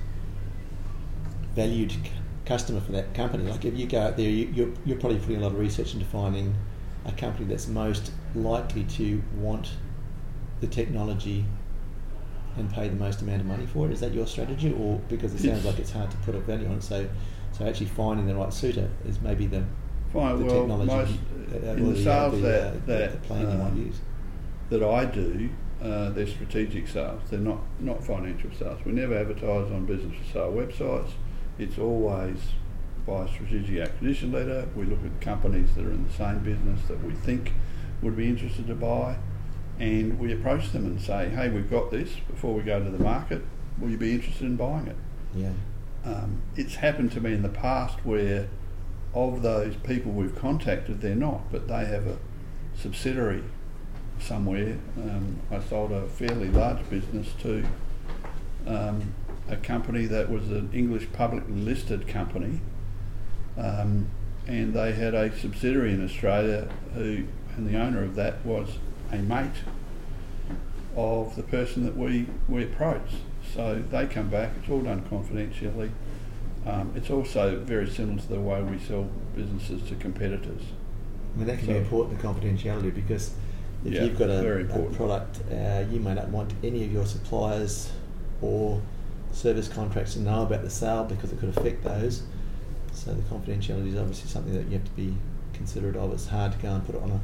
valued 1.55 1.93
c- 1.93 2.01
customer 2.45 2.81
for 2.81 2.93
that 2.93 3.15
company? 3.15 3.51
Like 3.51 3.65
if 3.65 3.75
you 3.77 3.87
go 3.87 3.99
out 3.99 4.19
there, 4.19 4.29
you, 4.29 4.47
you're, 4.55 4.71
you're 4.85 4.99
probably 4.99 5.19
putting 5.19 5.39
a 5.39 5.41
lot 5.41 5.53
of 5.53 5.59
research 5.59 5.95
into 5.95 6.05
finding 6.05 6.55
a 7.07 7.13
company 7.13 7.47
that's 7.47 7.67
most 7.67 8.13
likely 8.35 8.85
to 8.85 9.23
want 9.37 9.71
the 10.61 10.67
technology 10.67 11.47
and 12.57 12.71
pay 12.73 12.89
the 12.89 12.97
most 12.97 13.23
amount 13.23 13.41
of 13.41 13.47
money 13.47 13.67
for 13.67 13.87
it. 13.87 13.93
Is 13.93 14.01
that 14.01 14.13
your 14.13 14.27
strategy, 14.27 14.73
or 14.79 15.01
because 15.09 15.35
it 15.35 15.41
sounds 15.41 15.65
like 15.65 15.79
it's 15.79 15.91
hard 15.93 16.11
to 16.11 16.17
put 16.19 16.35
a 16.35 16.41
value 16.41 16.67
on 16.67 16.77
it? 16.77 16.83
So, 16.83 17.09
so 17.53 17.67
actually 17.67 17.87
finding 17.87 18.27
the 18.27 18.35
right 18.35 18.53
suitor 18.53 18.91
is 19.07 19.21
maybe 19.23 19.47
the 19.47 19.65
Fine, 20.15 20.39
the 20.39 20.45
well, 20.45 20.61
technology 20.61 20.87
most, 20.87 21.79
in 21.79 21.93
the 21.93 22.03
sales 22.03 22.41
that, 22.41 22.87
that, 22.87 23.13
the 23.13 23.19
plan 23.27 23.77
you 23.77 23.85
use. 23.87 23.97
that 24.71 24.83
I 24.83 25.05
do, 25.05 25.51
uh, 25.83 26.11
they're 26.11 26.27
strategic 26.27 26.89
sales. 26.89 27.21
They're 27.29 27.41
not, 27.41 27.61
not 27.81 28.03
financial 28.03 28.51
sales. 28.59 28.81
We 28.87 28.93
never 28.93 29.19
advertise 29.19 29.71
on 29.73 29.85
business 29.85 30.17
for 30.17 30.33
sale 30.33 30.53
websites. 30.53 31.11
It's 31.59 31.79
always 31.79 32.39
by 33.07 33.27
strategic 33.27 33.79
acquisition 33.81 34.33
letter. 34.33 34.69
We 34.75 34.85
look 34.85 35.01
at 35.05 35.21
companies 35.21 35.75
that 35.75 35.85
are 35.85 35.91
in 35.91 36.07
the 36.07 36.13
same 36.13 36.39
business 36.39 36.81
that 36.89 37.03
we 37.05 37.13
think 37.13 37.53
would 38.01 38.17
be 38.17 38.29
interested 38.29 38.67
to 38.69 38.75
buy, 38.75 39.17
and 39.79 40.19
we 40.19 40.33
approach 40.33 40.71
them 40.73 40.87
and 40.87 41.01
say, 41.01 41.29
"Hey, 41.29 41.49
we've 41.49 41.71
got 41.71 41.91
this. 41.91 42.11
Before 42.31 42.55
we 42.55 42.63
go 42.63 42.83
to 42.83 42.91
the 42.91 43.03
market, 43.03 43.43
will 43.79 43.91
you 43.91 43.97
be 43.97 44.13
interested 44.13 44.45
in 44.45 44.57
buying 44.57 44.87
it?" 44.87 44.97
Yeah. 45.35 45.53
Um, 46.05 46.43
it's 46.57 46.77
happened 46.77 47.13
to 47.13 47.21
me 47.21 47.33
in 47.33 47.43
the 47.43 47.49
past 47.49 48.05
where, 48.05 48.49
of 49.15 49.43
those 49.43 49.77
people 49.77 50.13
we've 50.13 50.35
contacted, 50.35 51.01
they're 51.01 51.15
not, 51.15 51.51
but 51.53 51.69
they 51.69 51.85
have 51.87 52.07
a 52.07 52.19
subsidiary 52.77 53.43
somewhere. 54.21 54.79
Um, 54.97 55.41
I 55.51 55.61
sold 55.61 55.93
a 55.93 56.07
fairly 56.09 56.49
large 56.49 56.89
business 56.91 57.29
to 57.43 57.65
um, 58.67 59.15
a 59.49 59.57
company 59.57 60.07
that 60.07 60.31
was 60.31 60.51
an 60.51 60.71
English 60.73 61.13
publicly 61.13 61.55
listed 61.55 62.09
company, 62.09 62.61
um, 63.57 64.09
and 64.47 64.75
they 64.75 64.93
had 64.93 65.15
a 65.15 65.37
subsidiary 65.39 65.93
in 65.93 66.05
Australia 66.05 66.69
who, 66.95 67.25
and 67.57 67.69
the 67.69 67.79
owner 67.79 68.03
of 68.03 68.15
that 68.17 68.45
was 68.45 68.79
a 69.13 69.19
mate 69.19 69.63
of 70.97 71.37
the 71.37 71.43
person 71.43 71.85
that 71.85 71.97
we, 71.97 72.27
we 72.49 72.65
approached. 72.65 73.17
So 73.55 73.83
they 73.91 74.07
come 74.07 74.29
back, 74.29 74.51
it's 74.61 74.71
all 74.71 74.81
done 74.81 75.05
confidentially. 75.09 75.91
Um, 76.67 76.93
it's 76.97 77.11
also 77.11 77.59
very 77.61 77.89
similar 77.89 78.21
to 78.21 78.29
the 78.29 78.41
way 78.41 78.63
we 78.63 78.79
sell 78.79 79.09
businesses 79.37 79.87
to 79.89 79.95
competitors. 79.97 80.63
I 81.35 81.39
mean, 81.39 81.47
that 81.47 81.59
can 81.59 81.67
be 81.69 81.77
important, 81.77 82.19
the 82.21 82.27
confidentiality, 82.27 82.95
because 82.95 83.35
if 83.85 83.93
Yeah, 83.93 84.05
you've 84.05 84.19
got 84.19 84.31
a, 84.31 84.41
very 84.41 84.63
a 84.63 84.65
important. 84.65 84.97
product, 84.97 85.41
uh, 85.53 85.85
you 85.91 86.01
may 86.01 86.15
not 86.15 86.29
want 86.29 86.53
any 86.63 86.85
of 86.85 86.93
your 86.93 87.05
suppliers 87.07 87.93
or 88.41 88.81
service 89.33 89.69
contracts 89.69 90.15
to 90.15 90.21
know 90.21 90.43
about 90.43 90.63
the 90.63 90.71
sale 90.71 91.05
because 91.05 91.33
it 91.33 91.39
could 91.39 91.51
affect 91.51 91.85
those. 91.85 92.23
So 92.93 93.13
the 93.13 93.23
confidentiality 93.23 93.89
is 93.89 93.97
obviously 93.99 94.31
something 94.31 94.55
that 94.55 94.67
you 94.67 94.73
have 94.79 94.85
to 94.85 94.91
be 94.93 95.15
considerate 95.53 95.97
of. 95.97 96.13
It's 96.13 96.29
hard 96.29 96.53
to 96.53 96.59
go 96.59 96.69
and 96.69 96.87
put 96.87 96.95
it 96.95 97.03
on 97.03 97.11
a 97.11 97.21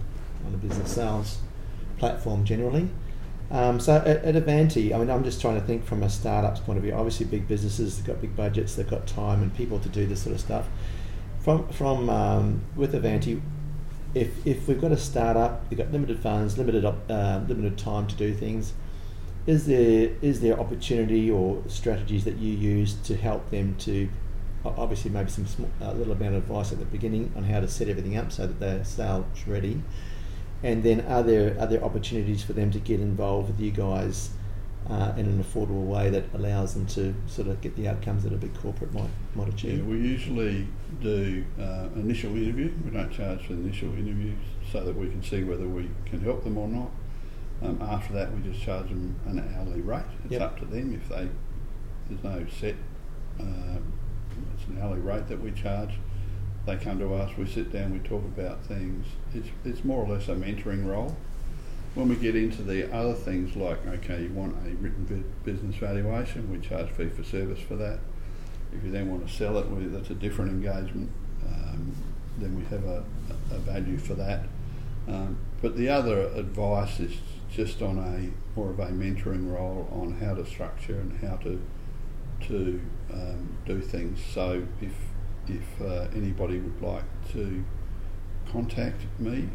on 0.46 0.54
a 0.54 0.56
business 0.56 0.94
sales 0.94 1.38
platform 1.98 2.44
generally. 2.44 2.88
Um, 3.50 3.80
so 3.80 3.96
at, 3.96 4.24
at 4.24 4.36
Avanti, 4.36 4.94
I 4.94 4.98
mean, 4.98 5.10
I'm 5.10 5.24
just 5.24 5.40
trying 5.40 5.60
to 5.60 5.66
think 5.66 5.84
from 5.84 6.02
a 6.02 6.08
startup's 6.08 6.60
point 6.60 6.78
of 6.78 6.84
view. 6.84 6.92
Obviously, 6.92 7.26
big 7.26 7.48
businesses 7.48 7.96
they've 7.96 8.06
got 8.06 8.20
big 8.20 8.36
budgets, 8.36 8.76
they've 8.76 8.88
got 8.88 9.06
time 9.06 9.42
and 9.42 9.54
people 9.54 9.80
to 9.80 9.88
do 9.88 10.06
this 10.06 10.22
sort 10.22 10.34
of 10.34 10.40
stuff. 10.40 10.68
From 11.40 11.68
from 11.68 12.08
um, 12.08 12.62
with 12.76 12.94
Avanti, 12.94 13.42
if 14.14 14.46
if 14.46 14.68
we've 14.68 14.80
got 14.80 14.92
a 14.92 14.96
startup, 14.96 15.64
you've 15.68 15.78
got 15.78 15.90
limited 15.90 16.20
funds, 16.20 16.58
limited 16.58 16.84
uh, 16.84 17.40
limited 17.48 17.76
time 17.76 18.06
to 18.06 18.14
do 18.14 18.34
things. 18.34 18.72
Is 19.46 19.66
there 19.66 20.10
is 20.22 20.40
there 20.40 20.60
opportunity 20.60 21.30
or 21.30 21.62
strategies 21.66 22.24
that 22.24 22.36
you 22.36 22.52
use 22.52 22.94
to 23.04 23.16
help 23.16 23.50
them 23.50 23.74
to 23.78 24.08
obviously 24.64 25.10
maybe 25.10 25.30
some 25.30 25.46
small, 25.46 25.70
a 25.80 25.94
little 25.94 26.12
amount 26.12 26.34
of 26.34 26.42
advice 26.42 26.70
at 26.72 26.78
the 26.78 26.84
beginning 26.84 27.32
on 27.34 27.44
how 27.44 27.60
to 27.60 27.68
set 27.68 27.88
everything 27.88 28.16
up 28.16 28.30
so 28.30 28.46
that 28.46 28.60
they're 28.60 28.84
sales 28.84 29.24
ready, 29.46 29.82
and 30.62 30.82
then 30.82 31.00
are 31.06 31.22
there 31.22 31.56
are 31.60 31.66
there 31.66 31.82
opportunities 31.82 32.42
for 32.42 32.52
them 32.52 32.70
to 32.70 32.78
get 32.78 33.00
involved 33.00 33.48
with 33.48 33.60
you 33.60 33.70
guys 33.70 34.30
uh, 34.88 35.12
in 35.16 35.26
an 35.26 35.42
affordable 35.42 35.84
way 35.86 36.10
that 36.10 36.24
allows 36.34 36.74
them 36.74 36.86
to 36.86 37.14
sort 37.26 37.48
of 37.48 37.60
get 37.60 37.76
the 37.76 37.86
outcomes 37.88 38.24
that 38.24 38.32
a 38.32 38.36
big 38.36 38.54
corporate 38.58 38.92
might 38.92 39.10
might 39.34 39.48
achieve? 39.48 39.78
Yeah, 39.78 39.84
we 39.84 39.96
usually 39.98 40.66
do 41.00 41.44
uh, 41.60 41.88
initial 41.96 42.36
interview. 42.36 42.72
We 42.84 42.90
don't 42.90 43.10
charge 43.12 43.46
for 43.46 43.54
the 43.54 43.60
initial 43.60 43.92
interviews 43.94 44.38
so 44.72 44.84
that 44.84 44.96
we 44.96 45.08
can 45.08 45.22
see 45.22 45.44
whether 45.44 45.66
we 45.66 45.88
can 46.06 46.20
help 46.20 46.44
them 46.44 46.58
or 46.58 46.68
not. 46.68 46.90
Um, 47.62 47.80
after 47.82 48.14
that, 48.14 48.32
we 48.34 48.40
just 48.50 48.62
charge 48.64 48.88
them 48.88 49.14
an 49.26 49.54
hourly 49.56 49.82
rate. 49.82 50.02
It's 50.24 50.32
Yep. 50.32 50.40
up 50.42 50.58
to 50.60 50.64
them 50.64 50.94
if 50.94 51.08
they. 51.08 51.28
There's 52.08 52.24
no 52.24 52.46
set. 52.50 52.74
Um, 53.38 53.92
it's 54.54 54.66
an 54.68 54.78
hourly 54.82 55.00
rate 55.00 55.28
that 55.28 55.40
we 55.40 55.50
charge. 55.52 55.90
They 56.66 56.76
come 56.76 56.98
to 56.98 57.14
us. 57.14 57.36
We 57.36 57.46
sit 57.46 57.72
down. 57.72 57.92
We 57.92 57.98
talk 58.00 58.24
about 58.24 58.64
things. 58.64 59.06
It's 59.34 59.48
it's 59.64 59.84
more 59.84 60.04
or 60.04 60.14
less 60.14 60.28
a 60.28 60.34
mentoring 60.34 60.86
role. 60.86 61.16
When 61.94 62.08
we 62.08 62.16
get 62.16 62.36
into 62.36 62.62
the 62.62 62.92
other 62.94 63.14
things 63.14 63.56
like 63.56 63.84
okay, 63.86 64.22
you 64.22 64.30
want 64.30 64.54
a 64.66 64.70
written 64.76 65.24
business 65.44 65.76
valuation, 65.76 66.50
we 66.50 66.60
charge 66.60 66.90
fee 66.90 67.08
for 67.08 67.24
service 67.24 67.60
for 67.60 67.76
that. 67.76 68.00
If 68.72 68.84
you 68.84 68.90
then 68.90 69.10
want 69.10 69.26
to 69.26 69.32
sell 69.32 69.58
it, 69.58 69.68
we, 69.68 69.86
that's 69.86 70.10
a 70.10 70.14
different 70.14 70.52
engagement. 70.52 71.10
Um, 71.44 71.92
then 72.38 72.56
we 72.56 72.64
have 72.66 72.84
a, 72.84 73.04
a 73.50 73.58
value 73.58 73.98
for 73.98 74.14
that. 74.14 74.44
Um, 75.08 75.38
but 75.60 75.76
the 75.76 75.88
other 75.88 76.26
advice 76.28 77.00
is 77.00 77.14
just 77.50 77.82
on 77.82 77.98
a 77.98 78.30
more 78.58 78.70
of 78.70 78.78
a 78.78 78.86
mentoring 78.86 79.52
role 79.52 79.88
on 79.92 80.20
how 80.20 80.34
to 80.34 80.46
structure 80.46 80.94
and 80.94 81.18
how 81.20 81.36
to 81.36 81.60
to 82.46 82.80
um, 83.12 83.58
do 83.66 83.80
things. 83.80 84.20
So 84.32 84.66
if 84.80 84.94
if 85.48 85.80
uh, 85.80 86.06
anybody 86.14 86.58
would 86.58 86.80
like 86.82 87.04
to 87.32 87.64
contact 88.50 89.02
me, 89.18 89.48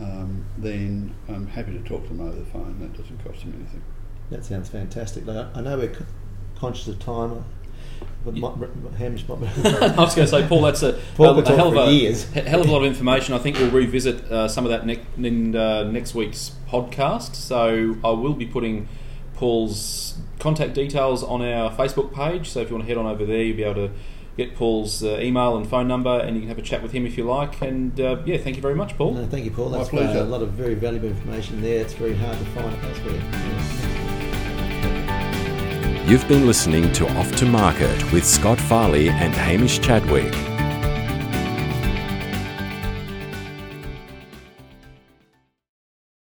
um, 0.00 0.44
then 0.58 1.14
I'm 1.28 1.46
happy 1.46 1.72
to 1.72 1.80
talk 1.80 2.02
to 2.04 2.08
them 2.08 2.20
over 2.20 2.36
the 2.38 2.44
phone. 2.46 2.78
That 2.80 2.92
doesn't 2.96 3.24
cost 3.24 3.40
them 3.40 3.54
anything. 3.56 3.82
That 4.30 4.44
sounds 4.44 4.68
fantastic. 4.68 5.26
Like, 5.26 5.46
I 5.54 5.60
know 5.60 5.78
we're 5.78 5.94
c- 5.94 6.04
conscious 6.56 6.88
of 6.88 6.98
time. 6.98 7.44
But 8.24 8.34
Yeah. 8.36 8.48
might, 8.56 8.94
Hamish 8.96 9.28
might 9.28 9.40
be. 9.40 9.46
I 9.68 9.94
was 9.96 10.14
going 10.14 10.26
to 10.26 10.28
say, 10.28 10.46
Paul, 10.48 10.62
that's 10.62 10.82
a, 10.82 10.94
Paul 11.14 11.38
a, 11.38 11.42
a 11.42 11.46
hell, 11.56 11.78
of 11.78 11.88
a 11.88 11.92
years. 11.92 12.24
hell 12.32 12.60
of 12.62 12.68
a 12.68 12.72
lot 12.72 12.78
of 12.78 12.86
information. 12.86 13.34
I 13.34 13.38
think 13.38 13.58
we'll 13.58 13.70
revisit 13.70 14.24
uh, 14.32 14.48
some 14.48 14.64
of 14.64 14.70
that 14.70 14.86
ne- 14.86 15.04
in 15.18 15.54
uh, 15.54 15.84
next 15.84 16.14
week's 16.14 16.52
podcast. 16.68 17.34
So 17.36 17.96
I 18.02 18.10
will 18.10 18.32
be 18.32 18.46
putting 18.46 18.88
Paul's 19.34 20.18
contact 20.40 20.74
details 20.74 21.22
on 21.22 21.42
our 21.42 21.70
Facebook 21.76 22.12
page. 22.14 22.48
So 22.48 22.60
if 22.60 22.70
you 22.70 22.76
want 22.76 22.86
to 22.86 22.88
head 22.88 22.98
on 22.98 23.06
over 23.06 23.24
there, 23.26 23.42
you'll 23.42 23.56
be 23.56 23.62
able 23.64 23.88
to 23.88 23.94
get 24.36 24.54
Paul's 24.54 25.02
uh, 25.02 25.18
email 25.20 25.56
and 25.56 25.68
phone 25.68 25.88
number, 25.88 26.18
and 26.18 26.36
you 26.36 26.42
can 26.42 26.48
have 26.48 26.58
a 26.58 26.62
chat 26.62 26.82
with 26.82 26.92
him 26.92 27.06
if 27.06 27.16
you 27.16 27.24
like. 27.24 27.60
And 27.62 27.98
uh, 28.00 28.22
yeah, 28.24 28.38
thank 28.38 28.56
you 28.56 28.62
very 28.62 28.74
much, 28.74 28.96
Paul. 28.96 29.14
No, 29.14 29.26
thank 29.26 29.44
you, 29.44 29.50
Paul. 29.50 29.70
That's 29.70 29.88
uh, 29.88 29.90
pleasure. 29.90 30.18
a 30.18 30.24
lot 30.24 30.42
of 30.42 30.50
very 30.50 30.74
valuable 30.74 31.08
information 31.08 31.60
there. 31.62 31.80
It's 31.80 31.94
very 31.94 32.14
hard 32.14 32.38
to 32.38 32.44
find 32.46 32.76
elsewhere. 32.84 33.14
Yeah. 33.14 33.94
You've 36.06 36.28
been 36.28 36.46
listening 36.46 36.92
to 36.92 37.08
Off 37.16 37.34
to 37.36 37.46
Market 37.46 38.12
with 38.12 38.26
Scott 38.26 38.58
Farley 38.58 39.08
and 39.08 39.32
Hamish 39.32 39.78
Chadwick. 39.80 40.53